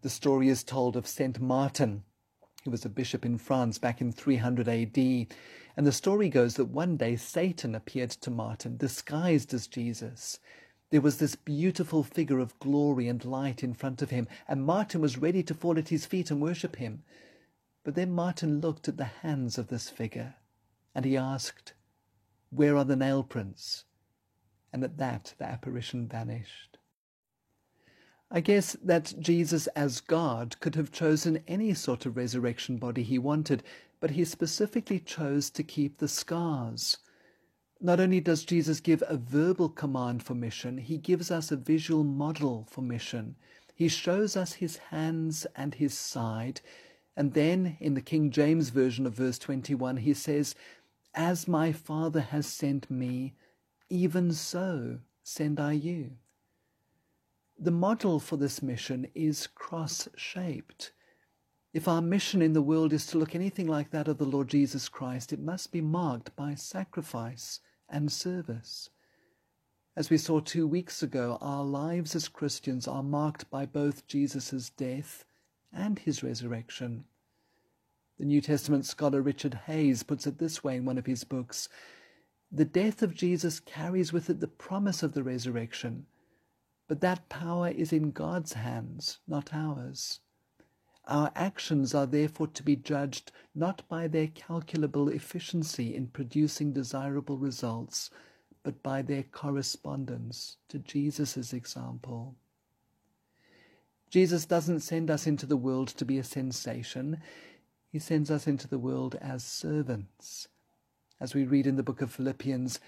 The 0.01 0.09
story 0.09 0.47
is 0.47 0.63
told 0.63 0.95
of 0.95 1.05
Saint 1.05 1.39
Martin, 1.39 2.03
he 2.63 2.69
was 2.69 2.85
a 2.85 2.89
bishop 2.89 3.25
in 3.25 3.37
France 3.37 3.79
back 3.79 4.01
in 4.01 4.11
300 4.11 4.67
AD. 4.67 4.97
And 5.77 5.87
the 5.87 5.91
story 5.91 6.29
goes 6.29 6.55
that 6.55 6.65
one 6.65 6.95
day 6.95 7.15
Satan 7.15 7.73
appeared 7.73 8.11
to 8.11 8.29
Martin, 8.29 8.77
disguised 8.77 9.53
as 9.53 9.67
Jesus. 9.67 10.39
There 10.91 11.01
was 11.01 11.17
this 11.17 11.35
beautiful 11.35 12.03
figure 12.03 12.39
of 12.39 12.57
glory 12.59 13.07
and 13.07 13.23
light 13.25 13.63
in 13.63 13.73
front 13.73 14.01
of 14.01 14.11
him, 14.11 14.27
and 14.47 14.65
Martin 14.65 15.01
was 15.01 15.17
ready 15.17 15.41
to 15.43 15.53
fall 15.53 15.79
at 15.79 15.89
his 15.89 16.05
feet 16.05 16.29
and 16.29 16.41
worship 16.41 16.75
him. 16.75 17.03
But 17.83 17.95
then 17.95 18.11
Martin 18.11 18.61
looked 18.61 18.87
at 18.87 18.97
the 18.97 19.05
hands 19.05 19.57
of 19.57 19.67
this 19.67 19.89
figure, 19.89 20.35
and 20.93 21.03
he 21.03 21.17
asked, 21.17 21.73
Where 22.49 22.77
are 22.77 22.85
the 22.85 22.95
nail 22.95 23.23
prints? 23.23 23.85
And 24.71 24.83
at 24.83 24.97
that 24.97 25.33
the 25.37 25.45
apparition 25.45 26.07
vanished. 26.07 26.77
I 28.29 28.39
guess 28.39 28.77
that 28.81 29.13
Jesus, 29.19 29.67
as 29.67 29.99
God, 29.99 30.57
could 30.61 30.75
have 30.75 30.91
chosen 30.91 31.43
any 31.47 31.73
sort 31.73 32.05
of 32.05 32.15
resurrection 32.15 32.77
body 32.77 33.03
he 33.03 33.19
wanted, 33.19 33.61
but 33.99 34.11
he 34.11 34.23
specifically 34.23 34.99
chose 34.99 35.49
to 35.49 35.63
keep 35.63 35.97
the 35.97 36.07
scars. 36.07 36.97
Not 37.81 37.99
only 37.99 38.21
does 38.21 38.45
Jesus 38.45 38.79
give 38.79 39.03
a 39.07 39.17
verbal 39.17 39.67
command 39.67 40.23
for 40.23 40.35
mission, 40.35 40.77
he 40.77 40.97
gives 40.97 41.29
us 41.29 41.51
a 41.51 41.57
visual 41.57 42.03
model 42.03 42.67
for 42.69 42.81
mission. 42.81 43.35
He 43.73 43.87
shows 43.89 44.37
us 44.37 44.53
his 44.53 44.77
hands 44.77 45.45
and 45.55 45.73
his 45.73 45.97
side. 45.97 46.61
And 47.15 47.33
then, 47.33 47.77
in 47.79 47.93
the 47.93 48.01
King 48.01 48.31
James 48.31 48.69
Version 48.69 49.05
of 49.05 49.13
verse 49.13 49.37
21, 49.37 49.97
he 49.97 50.13
says, 50.13 50.55
As 51.13 51.47
my 51.47 51.71
Father 51.71 52.21
has 52.21 52.45
sent 52.47 52.89
me, 52.89 53.33
even 53.89 54.31
so 54.31 54.99
send 55.23 55.59
I 55.59 55.73
you. 55.73 56.11
The 57.59 57.71
model 57.71 58.19
for 58.19 58.37
this 58.37 58.61
mission 58.61 59.07
is 59.13 59.47
cross 59.47 60.07
shaped. 60.15 60.93
If 61.73 61.87
our 61.87 62.01
mission 62.01 62.41
in 62.41 62.53
the 62.53 62.61
world 62.61 62.91
is 62.91 63.05
to 63.07 63.17
look 63.17 63.35
anything 63.35 63.67
like 63.67 63.91
that 63.91 64.07
of 64.07 64.17
the 64.17 64.25
Lord 64.25 64.47
Jesus 64.47 64.89
Christ, 64.89 65.31
it 65.31 65.39
must 65.39 65.71
be 65.71 65.81
marked 65.81 66.35
by 66.35 66.55
sacrifice 66.55 67.59
and 67.87 68.11
service. 68.11 68.89
As 69.95 70.09
we 70.09 70.17
saw 70.17 70.39
two 70.39 70.65
weeks 70.65 71.03
ago, 71.03 71.37
our 71.41 71.63
lives 71.63 72.15
as 72.15 72.29
Christians 72.29 72.87
are 72.87 73.03
marked 73.03 73.49
by 73.49 73.65
both 73.65 74.07
Jesus' 74.07 74.69
death 74.69 75.25
and 75.73 75.99
his 75.99 76.23
resurrection. 76.23 77.05
The 78.17 78.25
New 78.25 78.41
Testament 78.41 78.85
scholar 78.85 79.21
Richard 79.21 79.61
Hays 79.65 80.03
puts 80.03 80.27
it 80.27 80.37
this 80.37 80.63
way 80.63 80.77
in 80.77 80.85
one 80.85 80.97
of 80.97 81.05
his 81.05 81.23
books 81.23 81.69
The 82.51 82.65
death 82.65 83.01
of 83.01 83.15
Jesus 83.15 83.59
carries 83.59 84.11
with 84.11 84.29
it 84.29 84.39
the 84.39 84.47
promise 84.47 85.03
of 85.03 85.13
the 85.13 85.23
resurrection 85.23 86.05
but 86.91 86.99
that 86.99 87.29
power 87.29 87.69
is 87.69 87.93
in 87.93 88.11
God's 88.11 88.51
hands, 88.51 89.19
not 89.25 89.53
ours. 89.53 90.19
Our 91.05 91.31
actions 91.37 91.95
are 91.95 92.05
therefore 92.05 92.47
to 92.47 92.63
be 92.63 92.75
judged 92.75 93.31
not 93.55 93.87
by 93.87 94.09
their 94.09 94.27
calculable 94.27 95.07
efficiency 95.07 95.95
in 95.95 96.07
producing 96.07 96.73
desirable 96.73 97.37
results, 97.37 98.09
but 98.61 98.83
by 98.83 99.03
their 99.03 99.23
correspondence 99.23 100.57
to 100.67 100.79
Jesus' 100.79 101.53
example. 101.53 102.35
Jesus 104.11 104.45
doesn't 104.45 104.81
send 104.81 105.09
us 105.09 105.25
into 105.25 105.45
the 105.45 105.55
world 105.55 105.87
to 105.87 106.03
be 106.03 106.17
a 106.17 106.23
sensation. 106.25 107.21
He 107.89 107.97
sends 107.97 108.29
us 108.29 108.45
into 108.45 108.67
the 108.67 108.77
world 108.77 109.15
as 109.21 109.41
servants. 109.41 110.49
As 111.21 111.33
we 111.33 111.45
read 111.45 111.65
in 111.65 111.77
the 111.77 111.83
book 111.83 112.01
of 112.01 112.11
Philippians, 112.11 112.81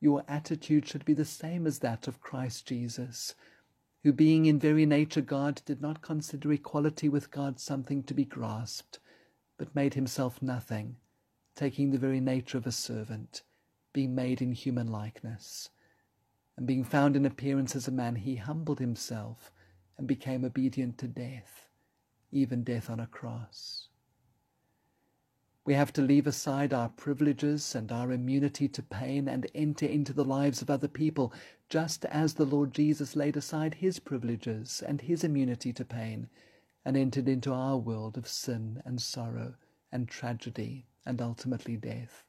your 0.00 0.24
attitude 0.26 0.84
should 0.84 1.04
be 1.04 1.14
the 1.14 1.24
same 1.24 1.64
as 1.64 1.78
that 1.78 2.08
of 2.08 2.20
Christ 2.20 2.66
Jesus, 2.66 3.36
who, 4.02 4.12
being 4.12 4.46
in 4.46 4.58
very 4.58 4.84
nature 4.84 5.20
God, 5.20 5.62
did 5.64 5.80
not 5.80 6.02
consider 6.02 6.52
equality 6.52 7.08
with 7.08 7.30
God 7.30 7.60
something 7.60 8.02
to 8.02 8.14
be 8.14 8.24
grasped, 8.24 8.98
but 9.58 9.76
made 9.76 9.94
himself 9.94 10.42
nothing, 10.42 10.96
taking 11.54 11.92
the 11.92 11.98
very 11.98 12.20
nature 12.20 12.58
of 12.58 12.66
a 12.66 12.72
servant, 12.72 13.42
being 13.92 14.12
made 14.12 14.42
in 14.42 14.50
human 14.50 14.88
likeness. 14.88 15.70
And 16.56 16.66
being 16.66 16.82
found 16.82 17.14
in 17.14 17.24
appearance 17.24 17.76
as 17.76 17.86
a 17.86 17.92
man, 17.92 18.16
he 18.16 18.34
humbled 18.34 18.80
himself 18.80 19.52
and 19.98 20.06
became 20.06 20.44
obedient 20.44 20.96
to 20.98 21.08
death, 21.08 21.68
even 22.32 22.62
death 22.62 22.88
on 22.88 23.00
a 23.00 23.06
cross. 23.06 23.88
We 25.64 25.74
have 25.74 25.92
to 25.92 26.02
leave 26.02 26.26
aside 26.26 26.72
our 26.72 26.88
privileges 26.88 27.74
and 27.74 27.92
our 27.92 28.10
immunity 28.10 28.68
to 28.68 28.82
pain 28.82 29.28
and 29.28 29.46
enter 29.54 29.84
into 29.84 30.14
the 30.14 30.24
lives 30.24 30.62
of 30.62 30.70
other 30.70 30.88
people, 30.88 31.30
just 31.68 32.06
as 32.06 32.32
the 32.32 32.46
Lord 32.46 32.72
Jesus 32.72 33.14
laid 33.14 33.36
aside 33.36 33.74
his 33.74 33.98
privileges 33.98 34.82
and 34.86 35.02
his 35.02 35.24
immunity 35.24 35.74
to 35.74 35.84
pain 35.84 36.30
and 36.86 36.96
entered 36.96 37.28
into 37.28 37.52
our 37.52 37.76
world 37.76 38.16
of 38.16 38.26
sin 38.26 38.80
and 38.86 39.02
sorrow 39.02 39.56
and 39.92 40.08
tragedy 40.08 40.86
and 41.04 41.20
ultimately 41.20 41.76
death. 41.76 42.24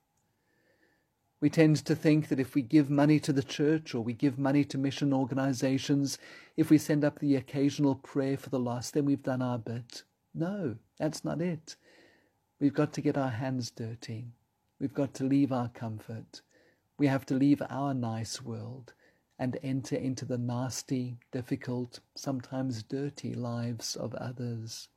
We 1.41 1.49
tend 1.49 1.77
to 1.85 1.95
think 1.95 2.27
that 2.27 2.39
if 2.39 2.53
we 2.53 2.61
give 2.61 2.89
money 2.89 3.19
to 3.21 3.31
the 3.31 3.43
church 3.43 3.95
or 3.95 4.01
we 4.01 4.13
give 4.13 4.37
money 4.37 4.65
to 4.65 4.77
mission 4.77 5.13
organizations, 5.13 6.17
if 6.57 6.69
we 6.69 6.77
send 6.77 7.05
up 7.05 7.19
the 7.19 7.37
occasional 7.37 7.95
prayer 7.95 8.35
for 8.35 8.49
the 8.49 8.59
lost, 8.59 8.93
then 8.93 9.05
we've 9.05 9.23
done 9.23 9.41
our 9.41 9.57
bit. 9.57 10.03
No, 10.33 10.75
that's 10.97 11.23
not 11.23 11.41
it. 11.41 11.77
We've 12.59 12.73
got 12.73 12.91
to 12.93 13.01
get 13.01 13.17
our 13.17 13.29
hands 13.29 13.71
dirty. 13.71 14.25
We've 14.81 14.93
got 14.93 15.13
to 15.15 15.23
leave 15.23 15.53
our 15.53 15.69
comfort. 15.69 16.41
We 16.97 17.07
have 17.07 17.25
to 17.27 17.35
leave 17.35 17.61
our 17.69 17.93
nice 17.93 18.41
world 18.41 18.93
and 19.37 19.57
enter 19.63 19.95
into 19.95 20.25
the 20.25 20.37
nasty, 20.37 21.19
difficult, 21.31 22.01
sometimes 22.15 22.83
dirty 22.83 23.33
lives 23.33 23.95
of 23.95 24.13
others. 24.15 24.89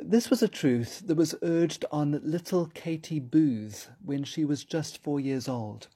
This 0.00 0.30
was 0.30 0.42
a 0.42 0.48
truth 0.48 1.06
that 1.06 1.16
was 1.16 1.34
urged 1.42 1.84
on 1.92 2.20
little 2.24 2.66
Katie 2.66 3.20
Booth 3.20 3.90
when 4.02 4.24
she 4.24 4.42
was 4.42 4.64
just 4.64 5.02
four 5.02 5.20
years 5.20 5.48
old. 5.48 5.88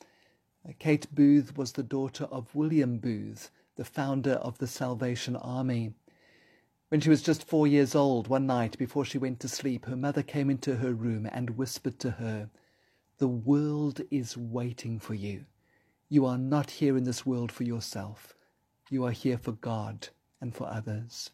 Uh, 0.68 0.72
Kate 0.78 1.12
Booth 1.14 1.56
was 1.56 1.72
the 1.72 1.82
daughter 1.82 2.24
of 2.24 2.54
William 2.54 2.98
Booth, 2.98 3.50
the 3.76 3.86
founder 3.86 4.34
of 4.34 4.58
the 4.58 4.66
Salvation 4.66 5.34
Army. 5.34 5.94
When 6.90 7.00
she 7.00 7.08
was 7.08 7.22
just 7.22 7.48
four 7.48 7.66
years 7.66 7.94
old, 7.94 8.28
one 8.28 8.46
night 8.46 8.76
before 8.76 9.06
she 9.06 9.16
went 9.16 9.40
to 9.40 9.48
sleep, 9.48 9.86
her 9.86 9.96
mother 9.96 10.22
came 10.22 10.50
into 10.50 10.76
her 10.76 10.92
room 10.92 11.26
and 11.32 11.56
whispered 11.56 11.98
to 12.00 12.12
her, 12.12 12.50
The 13.16 13.28
world 13.28 14.02
is 14.10 14.36
waiting 14.36 14.98
for 14.98 15.14
you. 15.14 15.46
You 16.10 16.26
are 16.26 16.38
not 16.38 16.70
here 16.70 16.98
in 16.98 17.04
this 17.04 17.24
world 17.24 17.50
for 17.50 17.64
yourself. 17.64 18.34
You 18.90 19.04
are 19.06 19.10
here 19.10 19.38
for 19.38 19.52
God 19.52 20.08
and 20.40 20.54
for 20.54 20.66
others. 20.68 21.30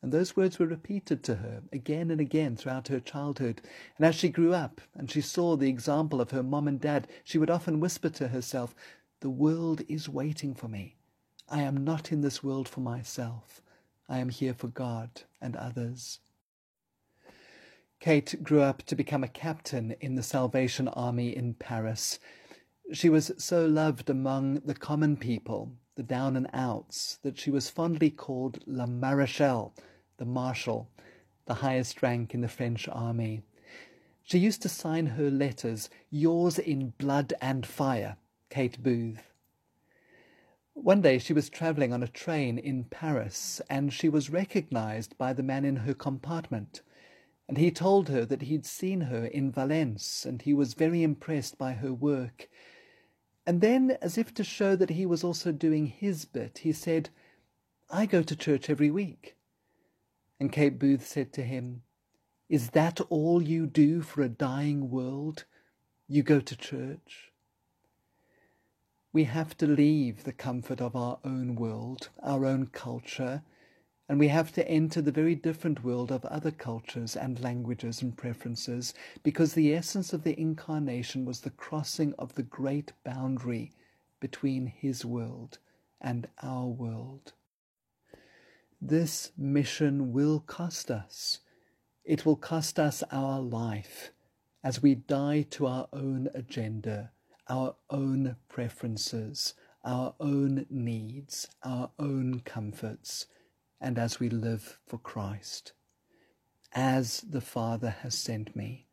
And 0.00 0.12
those 0.12 0.36
words 0.36 0.58
were 0.58 0.66
repeated 0.66 1.24
to 1.24 1.36
her 1.36 1.62
again 1.72 2.10
and 2.10 2.20
again 2.20 2.56
throughout 2.56 2.88
her 2.88 3.00
childhood. 3.00 3.60
And 3.96 4.06
as 4.06 4.14
she 4.14 4.28
grew 4.28 4.54
up 4.54 4.80
and 4.94 5.10
she 5.10 5.20
saw 5.20 5.56
the 5.56 5.68
example 5.68 6.20
of 6.20 6.30
her 6.30 6.42
mom 6.42 6.68
and 6.68 6.80
dad, 6.80 7.08
she 7.24 7.36
would 7.36 7.50
often 7.50 7.80
whisper 7.80 8.08
to 8.10 8.28
herself, 8.28 8.74
The 9.20 9.30
world 9.30 9.82
is 9.88 10.08
waiting 10.08 10.54
for 10.54 10.68
me. 10.68 10.96
I 11.48 11.62
am 11.62 11.82
not 11.84 12.12
in 12.12 12.20
this 12.20 12.44
world 12.44 12.68
for 12.68 12.80
myself. 12.80 13.60
I 14.08 14.18
am 14.18 14.28
here 14.28 14.54
for 14.54 14.68
God 14.68 15.22
and 15.40 15.56
others. 15.56 16.20
Kate 18.00 18.42
grew 18.44 18.60
up 18.60 18.84
to 18.84 18.94
become 18.94 19.24
a 19.24 19.28
captain 19.28 19.96
in 20.00 20.14
the 20.14 20.22
Salvation 20.22 20.86
Army 20.88 21.34
in 21.34 21.54
Paris. 21.54 22.20
She 22.92 23.08
was 23.08 23.32
so 23.38 23.66
loved 23.66 24.08
among 24.08 24.60
the 24.60 24.74
common 24.74 25.16
people, 25.16 25.72
the 25.96 26.04
down 26.04 26.36
and 26.36 26.48
outs, 26.52 27.18
that 27.22 27.38
she 27.38 27.50
was 27.50 27.68
fondly 27.68 28.10
called 28.10 28.62
La 28.66 28.86
Maréchale, 28.86 29.72
the 30.18 30.24
Marshal, 30.24 30.90
the 31.46 31.54
highest 31.54 32.02
rank 32.02 32.34
in 32.34 32.42
the 32.42 32.48
French 32.48 32.86
army. 32.88 33.42
She 34.22 34.38
used 34.38 34.60
to 34.62 34.68
sign 34.68 35.06
her 35.06 35.30
letters, 35.30 35.88
Yours 36.10 36.58
in 36.58 36.92
Blood 36.98 37.32
and 37.40 37.64
Fire, 37.64 38.18
Kate 38.50 38.82
Booth. 38.82 39.32
One 40.74 41.00
day 41.00 41.18
she 41.18 41.32
was 41.32 41.48
travelling 41.48 41.92
on 41.92 42.02
a 42.02 42.08
train 42.08 42.58
in 42.58 42.84
Paris, 42.84 43.60
and 43.70 43.92
she 43.92 44.08
was 44.08 44.30
recognized 44.30 45.16
by 45.16 45.32
the 45.32 45.42
man 45.42 45.64
in 45.64 45.76
her 45.76 45.94
compartment. 45.94 46.82
And 47.48 47.56
he 47.56 47.70
told 47.70 48.10
her 48.10 48.26
that 48.26 48.42
he'd 48.42 48.66
seen 48.66 49.02
her 49.02 49.24
in 49.24 49.50
Valence 49.50 50.26
and 50.26 50.42
he 50.42 50.52
was 50.52 50.74
very 50.74 51.02
impressed 51.02 51.56
by 51.56 51.72
her 51.72 51.94
work. 51.94 52.48
And 53.46 53.62
then, 53.62 53.96
as 54.02 54.18
if 54.18 54.34
to 54.34 54.44
show 54.44 54.76
that 54.76 54.90
he 54.90 55.06
was 55.06 55.24
also 55.24 55.50
doing 55.50 55.86
his 55.86 56.26
bit, 56.26 56.58
he 56.58 56.72
said, 56.72 57.08
I 57.90 58.04
go 58.04 58.22
to 58.22 58.36
church 58.36 58.68
every 58.68 58.90
week. 58.90 59.37
And 60.40 60.52
Kate 60.52 60.78
Booth 60.78 61.06
said 61.06 61.32
to 61.34 61.42
him, 61.42 61.82
Is 62.48 62.70
that 62.70 63.00
all 63.10 63.42
you 63.42 63.66
do 63.66 64.02
for 64.02 64.22
a 64.22 64.28
dying 64.28 64.90
world? 64.90 65.44
You 66.06 66.22
go 66.22 66.40
to 66.40 66.56
church? 66.56 67.32
We 69.12 69.24
have 69.24 69.56
to 69.58 69.66
leave 69.66 70.24
the 70.24 70.32
comfort 70.32 70.80
of 70.80 70.94
our 70.94 71.18
own 71.24 71.56
world, 71.56 72.10
our 72.22 72.46
own 72.46 72.66
culture, 72.66 73.42
and 74.08 74.18
we 74.18 74.28
have 74.28 74.52
to 74.52 74.68
enter 74.68 75.02
the 75.02 75.12
very 75.12 75.34
different 75.34 75.84
world 75.84 76.12
of 76.12 76.24
other 76.26 76.50
cultures 76.50 77.16
and 77.16 77.40
languages 77.40 78.00
and 78.00 78.16
preferences, 78.16 78.94
because 79.22 79.54
the 79.54 79.74
essence 79.74 80.12
of 80.12 80.22
the 80.22 80.38
incarnation 80.40 81.24
was 81.24 81.40
the 81.40 81.50
crossing 81.50 82.14
of 82.18 82.34
the 82.34 82.42
great 82.42 82.92
boundary 83.04 83.72
between 84.20 84.66
his 84.66 85.04
world 85.04 85.58
and 86.00 86.28
our 86.42 86.66
world. 86.66 87.32
This 88.80 89.32
mission 89.36 90.12
will 90.12 90.40
cost 90.40 90.90
us. 90.90 91.40
It 92.04 92.24
will 92.24 92.36
cost 92.36 92.78
us 92.78 93.02
our 93.10 93.40
life 93.40 94.12
as 94.62 94.82
we 94.82 94.94
die 94.94 95.42
to 95.50 95.66
our 95.66 95.88
own 95.92 96.28
agenda, 96.34 97.10
our 97.48 97.74
own 97.90 98.36
preferences, 98.48 99.54
our 99.84 100.14
own 100.20 100.66
needs, 100.70 101.48
our 101.62 101.90
own 101.98 102.40
comforts 102.44 103.26
and 103.80 103.98
as 103.98 104.20
we 104.20 104.28
live 104.28 104.78
for 104.86 104.98
Christ. 104.98 105.72
As 106.72 107.20
the 107.22 107.40
Father 107.40 107.90
has 108.02 108.14
sent 108.14 108.54
me, 108.54 108.86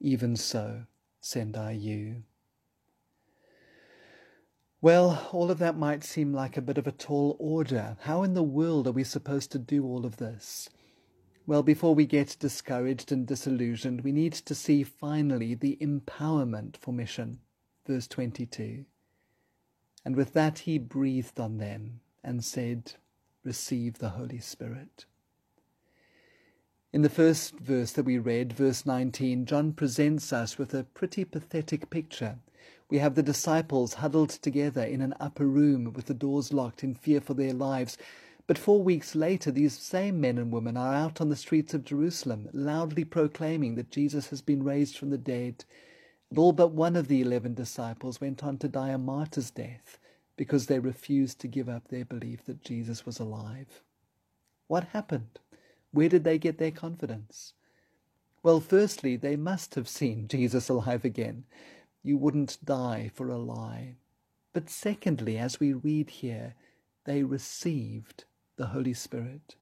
even 0.00 0.36
so 0.36 0.84
send 1.20 1.56
I 1.56 1.72
you. 1.72 2.24
Well, 4.80 5.28
all 5.32 5.50
of 5.50 5.58
that 5.58 5.76
might 5.76 6.04
seem 6.04 6.32
like 6.32 6.56
a 6.56 6.62
bit 6.62 6.78
of 6.78 6.86
a 6.86 6.92
tall 6.92 7.36
order. 7.40 7.96
How 8.02 8.22
in 8.22 8.34
the 8.34 8.44
world 8.44 8.86
are 8.86 8.92
we 8.92 9.02
supposed 9.02 9.50
to 9.52 9.58
do 9.58 9.84
all 9.84 10.06
of 10.06 10.18
this? 10.18 10.68
Well, 11.48 11.64
before 11.64 11.96
we 11.96 12.06
get 12.06 12.36
discouraged 12.38 13.10
and 13.10 13.26
disillusioned, 13.26 14.02
we 14.02 14.12
need 14.12 14.34
to 14.34 14.54
see 14.54 14.84
finally 14.84 15.54
the 15.54 15.76
empowerment 15.80 16.76
for 16.76 16.92
mission. 16.92 17.40
Verse 17.86 18.06
22. 18.06 18.84
And 20.04 20.14
with 20.14 20.32
that 20.34 20.60
he 20.60 20.78
breathed 20.78 21.40
on 21.40 21.58
them 21.58 22.00
and 22.22 22.44
said, 22.44 22.92
receive 23.42 23.98
the 23.98 24.10
Holy 24.10 24.38
Spirit. 24.38 25.06
In 26.92 27.02
the 27.02 27.10
first 27.10 27.58
verse 27.58 27.92
that 27.92 28.04
we 28.04 28.18
read, 28.18 28.52
verse 28.52 28.86
19, 28.86 29.44
John 29.44 29.72
presents 29.72 30.32
us 30.32 30.56
with 30.56 30.72
a 30.72 30.84
pretty 30.84 31.24
pathetic 31.24 31.90
picture. 31.90 32.38
We 32.90 32.98
have 32.98 33.14
the 33.14 33.22
disciples 33.22 33.94
huddled 33.94 34.30
together 34.30 34.82
in 34.82 35.02
an 35.02 35.14
upper 35.20 35.46
room 35.46 35.92
with 35.92 36.06
the 36.06 36.14
doors 36.14 36.52
locked 36.52 36.82
in 36.82 36.94
fear 36.94 37.20
for 37.20 37.34
their 37.34 37.52
lives. 37.52 37.98
But 38.46 38.56
four 38.56 38.82
weeks 38.82 39.14
later, 39.14 39.50
these 39.50 39.78
same 39.78 40.20
men 40.20 40.38
and 40.38 40.50
women 40.50 40.76
are 40.76 40.94
out 40.94 41.20
on 41.20 41.28
the 41.28 41.36
streets 41.36 41.74
of 41.74 41.84
Jerusalem, 41.84 42.48
loudly 42.52 43.04
proclaiming 43.04 43.74
that 43.74 43.90
Jesus 43.90 44.30
has 44.30 44.40
been 44.40 44.62
raised 44.62 44.96
from 44.96 45.10
the 45.10 45.18
dead. 45.18 45.66
And 46.30 46.38
all 46.38 46.52
but 46.52 46.72
one 46.72 46.96
of 46.96 47.08
the 47.08 47.20
eleven 47.20 47.54
disciples 47.54 48.20
went 48.20 48.42
on 48.42 48.56
to 48.58 48.68
die 48.68 48.90
a 48.90 48.98
martyr's 48.98 49.50
death 49.50 49.98
because 50.36 50.66
they 50.66 50.78
refused 50.78 51.40
to 51.40 51.48
give 51.48 51.68
up 51.68 51.88
their 51.88 52.06
belief 52.06 52.44
that 52.46 52.62
Jesus 52.64 53.04
was 53.04 53.18
alive. 53.18 53.82
What 54.66 54.84
happened? 54.84 55.40
Where 55.92 56.08
did 56.08 56.24
they 56.24 56.38
get 56.38 56.58
their 56.58 56.70
confidence? 56.70 57.52
Well, 58.42 58.60
firstly, 58.60 59.16
they 59.16 59.36
must 59.36 59.74
have 59.74 59.88
seen 59.88 60.28
Jesus 60.30 60.70
alive 60.70 61.04
again. 61.04 61.44
You 62.02 62.16
wouldn't 62.16 62.64
die 62.64 63.10
for 63.14 63.28
a 63.28 63.38
lie. 63.38 63.96
But 64.52 64.70
secondly, 64.70 65.36
as 65.38 65.60
we 65.60 65.72
read 65.72 66.10
here, 66.10 66.54
they 67.04 67.22
received 67.22 68.24
the 68.56 68.66
Holy 68.66 68.94
Spirit. 68.94 69.56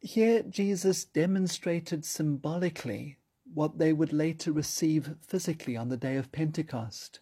Here, 0.00 0.42
Jesus 0.42 1.04
demonstrated 1.04 2.04
symbolically 2.04 3.18
what 3.52 3.78
they 3.78 3.92
would 3.92 4.12
later 4.12 4.52
receive 4.52 5.16
physically 5.20 5.76
on 5.76 5.88
the 5.88 5.96
day 5.96 6.16
of 6.16 6.32
Pentecost. 6.32 7.20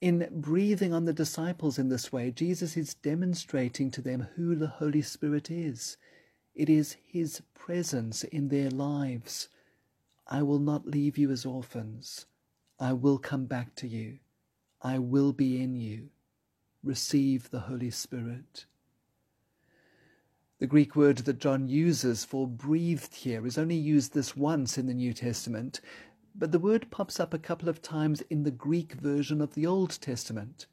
In 0.00 0.28
breathing 0.30 0.92
on 0.92 1.04
the 1.04 1.12
disciples 1.12 1.78
in 1.78 1.88
this 1.88 2.12
way, 2.12 2.30
Jesus 2.30 2.76
is 2.76 2.94
demonstrating 2.94 3.90
to 3.90 4.00
them 4.00 4.28
who 4.34 4.54
the 4.54 4.66
Holy 4.66 5.02
Spirit 5.02 5.50
is. 5.50 5.96
It 6.54 6.68
is 6.68 6.96
His 7.06 7.42
presence 7.54 8.24
in 8.24 8.48
their 8.48 8.70
lives. 8.70 9.48
I 10.26 10.42
will 10.42 10.58
not 10.58 10.86
leave 10.86 11.18
you 11.18 11.30
as 11.30 11.46
orphans. 11.46 12.26
I 12.78 12.92
will 12.92 13.18
come 13.18 13.46
back 13.46 13.74
to 13.76 13.88
you. 13.88 14.18
I 14.80 14.98
will 14.98 15.32
be 15.32 15.62
in 15.62 15.76
you. 15.76 16.10
Receive 16.82 17.50
the 17.50 17.60
Holy 17.60 17.90
Spirit. 17.90 18.66
The 20.58 20.66
Greek 20.66 20.94
word 20.94 21.18
that 21.18 21.38
John 21.40 21.68
uses 21.68 22.24
for 22.24 22.46
breathed 22.46 23.14
here 23.14 23.46
is 23.46 23.58
only 23.58 23.76
used 23.76 24.14
this 24.14 24.36
once 24.36 24.78
in 24.78 24.86
the 24.86 24.94
New 24.94 25.12
Testament, 25.12 25.80
but 26.34 26.52
the 26.52 26.58
word 26.58 26.90
pops 26.90 27.18
up 27.18 27.34
a 27.34 27.38
couple 27.38 27.68
of 27.68 27.82
times 27.82 28.20
in 28.30 28.44
the 28.44 28.50
Greek 28.50 28.92
version 28.92 29.40
of 29.40 29.54
the 29.54 29.66
Old 29.66 30.00
Testament. 30.00 30.66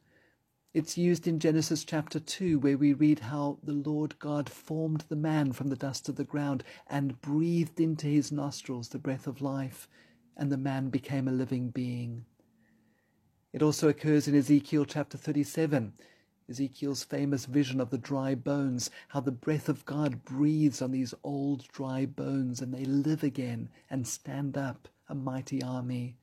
It's 0.73 0.97
used 0.97 1.27
in 1.27 1.39
Genesis 1.39 1.83
chapter 1.83 2.19
2, 2.19 2.59
where 2.59 2.77
we 2.77 2.93
read 2.93 3.19
how 3.19 3.57
the 3.63 3.73
Lord 3.73 4.19
God 4.19 4.47
formed 4.47 5.05
the 5.09 5.15
man 5.15 5.53
from 5.53 5.69
the 5.69 5.75
dust 5.75 6.07
of 6.07 6.15
the 6.15 6.23
ground 6.23 6.63
and 6.85 7.19
breathed 7.21 7.79
into 7.79 8.05
his 8.05 8.31
nostrils 8.31 8.89
the 8.89 8.99
breath 8.99 9.25
of 9.25 9.41
life, 9.41 9.87
and 10.39 10.49
the 10.49 10.57
man 10.57 10.89
became 10.89 11.27
a 11.27 11.33
living 11.33 11.69
being. 11.69 12.25
It 13.51 13.61
also 13.61 13.89
occurs 13.89 14.25
in 14.27 14.35
Ezekiel 14.35 14.85
chapter 14.85 15.17
37, 15.17 15.91
Ezekiel's 16.49 17.03
famous 17.03 17.45
vision 17.45 17.81
of 17.81 17.89
the 17.89 17.97
dry 17.97 18.35
bones, 18.35 18.89
how 19.09 19.19
the 19.19 19.33
breath 19.33 19.67
of 19.67 19.85
God 19.85 20.23
breathes 20.23 20.81
on 20.81 20.91
these 20.91 21.13
old 21.25 21.67
dry 21.67 22.05
bones 22.05 22.61
and 22.61 22.73
they 22.73 22.85
live 22.85 23.21
again 23.21 23.69
and 23.89 24.07
stand 24.07 24.57
up 24.57 24.87
a 25.09 25.13
mighty 25.13 25.61
army. 25.61 26.15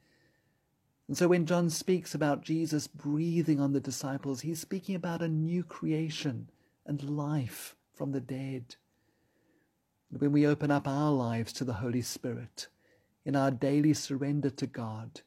And 1.08 1.16
so 1.16 1.28
when 1.28 1.44
John 1.44 1.68
speaks 1.68 2.14
about 2.14 2.42
Jesus 2.42 2.86
breathing 2.88 3.60
on 3.60 3.74
the 3.74 3.80
disciples, 3.80 4.40
he's 4.40 4.60
speaking 4.60 4.94
about 4.94 5.20
a 5.20 5.28
new 5.28 5.62
creation 5.62 6.48
and 6.86 7.16
life 7.16 7.76
from 7.92 8.12
the 8.12 8.20
dead. 8.20 8.76
When 10.10 10.32
we 10.32 10.46
open 10.46 10.70
up 10.70 10.88
our 10.88 11.12
lives 11.12 11.52
to 11.54 11.64
the 11.64 11.74
Holy 11.74 12.02
Spirit, 12.02 12.68
in 13.26 13.34
our 13.34 13.50
daily 13.50 13.92
surrender 13.92 14.48
to 14.48 14.68
God, 14.68 15.20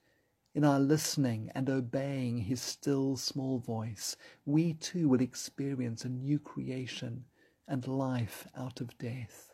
in 0.55 0.63
our 0.63 0.79
listening 0.79 1.51
and 1.53 1.69
obeying 1.69 2.37
His 2.37 2.61
still 2.61 3.17
small 3.17 3.59
voice, 3.59 4.15
we 4.45 4.73
too 4.73 5.09
will 5.09 5.19
experience 5.19 6.05
a 6.05 6.09
new 6.09 6.39
creation 6.39 7.25
and 7.67 7.85
life 7.85 8.47
out 8.57 8.79
of 8.79 8.97
death. 8.97 9.53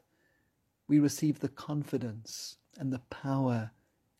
We 0.87 0.99
receive 0.99 1.39
the 1.39 1.49
confidence 1.49 2.57
and 2.77 2.93
the 2.93 3.01
power 3.09 3.71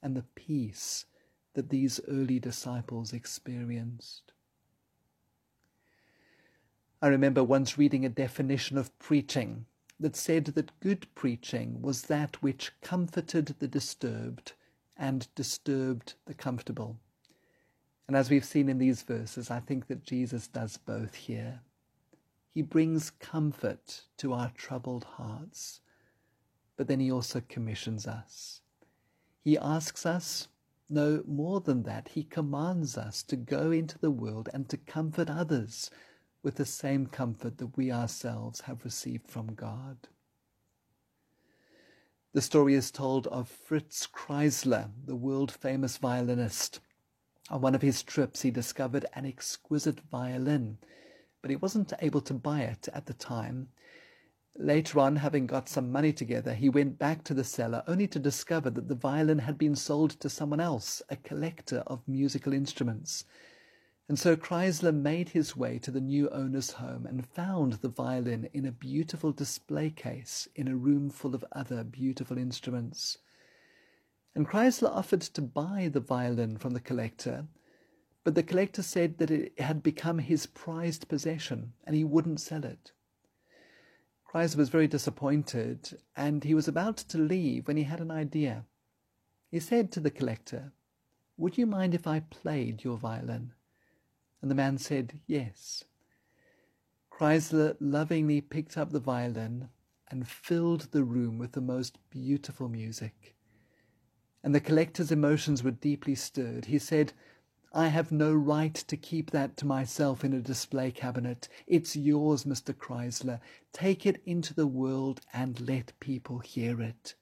and 0.01 0.17
the 0.17 0.25
peace 0.33 1.05
that 1.53 1.69
these 1.69 2.01
early 2.07 2.39
disciples 2.39 3.13
experienced. 3.13 4.33
I 6.99 7.09
remember 7.09 7.43
once 7.43 7.77
reading 7.77 8.05
a 8.05 8.09
definition 8.09 8.79
of 8.79 8.97
preaching 8.97 9.67
that 9.99 10.15
said 10.15 10.45
that 10.45 10.79
good 10.79 11.08
preaching 11.15 11.81
was 11.81 12.03
that 12.03 12.41
which 12.41 12.71
comforted 12.81 13.55
the 13.60 13.67
disturbed 13.67 14.53
and 14.97 15.27
disturbed 15.36 16.15
the 16.25 16.34
comfortable. 16.34 16.97
And 18.08 18.15
as 18.15 18.29
we've 18.29 18.45
seen 18.45 18.69
in 18.69 18.77
these 18.77 19.01
verses, 19.01 19.49
I 19.49 19.60
think 19.60 19.88
that 19.88 20.03
Jesus 20.03 20.47
does 20.47 20.77
both 20.77 21.15
here. 21.15 21.62
He 22.53 22.62
brings 22.62 23.10
comfort 23.10 24.03
to 24.17 24.34
our 24.34 24.51
troubled 24.55 25.03
hearts, 25.03 25.81
but 26.77 26.88
then 26.88 26.99
he 26.99 27.12
also 27.12 27.41
commissions 27.49 28.08
us. 28.08 28.62
He 29.43 29.58
asks 29.58 30.05
us, 30.05 30.47
no 30.89 31.23
more 31.27 31.62
than 31.62 31.84
that, 31.84 32.10
he 32.10 32.23
commands 32.23 32.97
us 32.97 33.23
to 33.23 33.36
go 33.36 33.71
into 33.71 33.97
the 33.97 34.12
world 34.12 34.49
and 34.53 34.69
to 34.69 34.77
comfort 34.77 35.29
others 35.29 35.89
with 36.45 36.55
the 36.55 36.65
same 36.65 37.08
comfort 37.08 37.58
that 37.58 37.75
we 37.75 37.91
ourselves 37.91 38.62
have 38.62 38.86
received 38.86 39.27
from 39.27 39.55
God. 39.55 39.97
The 42.34 42.41
story 42.41 42.75
is 42.75 42.91
told 42.91 43.25
of 43.27 43.49
Fritz 43.49 44.05
Kreisler, 44.05 44.91
the 45.05 45.15
world 45.15 45.51
famous 45.51 45.97
violinist. 45.97 46.81
On 47.49 47.62
one 47.62 47.73
of 47.73 47.81
his 47.81 48.03
trips, 48.03 48.43
he 48.43 48.51
discovered 48.51 49.08
an 49.13 49.25
exquisite 49.25 49.99
violin, 50.12 50.77
but 51.41 51.49
he 51.49 51.58
wasn't 51.58 51.93
able 51.99 52.21
to 52.21 52.34
buy 52.36 52.62
it 52.62 52.88
at 52.93 53.08
the 53.08 53.13
time. 53.15 53.69
Later 54.55 54.99
on, 54.99 55.15
having 55.15 55.47
got 55.47 55.67
some 55.67 55.91
money 55.91 56.13
together, 56.13 56.53
he 56.53 56.69
went 56.69 56.99
back 56.99 57.23
to 57.23 57.34
the 57.34 57.43
seller 57.43 57.81
only 57.88 58.08
to 58.10 58.19
discover 58.19 58.69
that 58.69 58.88
the 58.88 58.93
violin 58.93 59.39
had 59.39 59.58
been 59.58 59.75
sold 59.75 60.12
to 60.19 60.29
someone 60.29 60.60
else, 60.60 61.01
a 61.10 61.15
collector 61.15 61.79
of 61.88 62.08
musical 62.08 62.53
instruments. 62.53 63.25
And 64.07 64.19
so 64.19 64.35
Kreisler 64.35 64.93
made 64.93 65.29
his 65.29 65.57
way 65.57 65.79
to 65.79 65.89
the 65.89 65.99
new 65.99 66.29
owner's 66.29 66.71
home 66.71 67.07
and 67.07 67.25
found 67.25 67.73
the 67.73 67.89
violin 67.89 68.47
in 68.53 68.65
a 68.65 68.71
beautiful 68.71 69.31
display 69.31 69.89
case 69.89 70.47
in 70.53 70.67
a 70.67 70.75
room 70.75 71.09
full 71.09 71.33
of 71.33 71.43
other 71.51 71.83
beautiful 71.83 72.37
instruments. 72.37 73.17
And 74.35 74.47
Kreisler 74.47 74.91
offered 74.91 75.21
to 75.21 75.41
buy 75.41 75.89
the 75.91 75.99
violin 75.99 76.57
from 76.57 76.73
the 76.73 76.79
collector, 76.79 77.47
but 78.23 78.35
the 78.35 78.43
collector 78.43 78.83
said 78.83 79.17
that 79.17 79.31
it 79.31 79.59
had 79.59 79.81
become 79.81 80.19
his 80.19 80.45
prized 80.45 81.07
possession 81.07 81.73
and 81.83 81.95
he 81.95 82.03
wouldn't 82.03 82.41
sell 82.41 82.63
it. 82.63 82.91
Kreisler 84.35 84.57
was 84.57 84.69
very 84.69 84.87
disappointed, 84.87 85.97
and 86.17 86.43
he 86.43 86.53
was 86.53 86.67
about 86.67 86.97
to 86.97 87.17
leave 87.17 87.67
when 87.67 87.77
he 87.77 87.83
had 87.83 88.01
an 88.01 88.11
idea. 88.11 88.65
He 89.49 89.61
said 89.61 89.93
to 89.93 90.01
the 90.01 90.11
collector, 90.11 90.73
Would 91.37 91.57
you 91.57 91.65
mind 91.65 91.95
if 91.95 92.05
I 92.05 92.19
played 92.19 92.83
your 92.83 92.97
violin? 92.97 93.53
And 94.45 94.51
the 94.51 94.55
man 94.55 94.77
said, 94.77 95.21
Yes. 95.25 95.86
Kreisler 97.10 97.75
lovingly 97.79 98.41
picked 98.41 98.77
up 98.77 98.91
the 98.91 98.99
violin 98.99 99.69
and 100.08 100.27
filled 100.27 100.91
the 100.91 101.03
room 101.03 101.39
with 101.39 101.53
the 101.53 101.62
most 101.62 101.97
beautiful 102.12 102.69
music. 102.69 103.34
And 104.43 104.53
the 104.53 104.60
collector's 104.60 105.12
emotions 105.12 105.63
were 105.63 105.71
deeply 105.71 106.13
stirred. 106.13 106.65
He 106.65 106.77
said, 106.77 107.13
I 107.73 107.88
have 107.88 108.12
no 108.12 108.36
right 108.36 108.75
to 108.75 108.95
keep 108.95 109.31
that 109.31 109.58
to 109.58 109.65
myself 109.65 110.23
in 110.23 110.31
a 110.31 110.41
display 110.41 110.91
cabinet. 110.91 111.49
It's 111.65 111.95
yours, 111.95 112.43
Mr. 112.43 112.71
Kreisler. 112.71 113.39
Take 113.73 114.05
it 114.05 114.21
into 114.27 114.53
the 114.53 114.67
world 114.67 115.21
and 115.34 115.60
let 115.60 115.99
people 115.99 116.38
hear 116.38 116.84
it. 116.84 117.15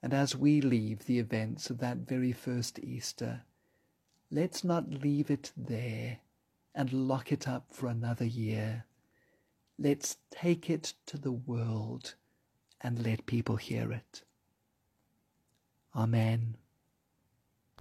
And 0.00 0.14
as 0.14 0.36
we 0.36 0.60
leave 0.60 1.06
the 1.06 1.18
events 1.18 1.70
of 1.70 1.78
that 1.78 1.96
very 1.96 2.30
first 2.30 2.78
Easter, 2.78 3.42
let's 4.30 4.64
not 4.64 4.90
leave 4.90 5.30
it 5.30 5.52
there 5.56 6.18
and 6.74 6.92
lock 6.92 7.32
it 7.32 7.48
up 7.48 7.66
for 7.70 7.88
another 7.88 8.24
year. 8.24 8.84
Let's 9.78 10.16
take 10.30 10.68
it 10.70 10.94
to 11.06 11.18
the 11.18 11.32
world 11.32 12.14
and 12.80 13.04
let 13.04 13.26
people 13.26 13.56
hear 13.56 13.92
it. 13.92 14.22
Amen. 15.94 16.56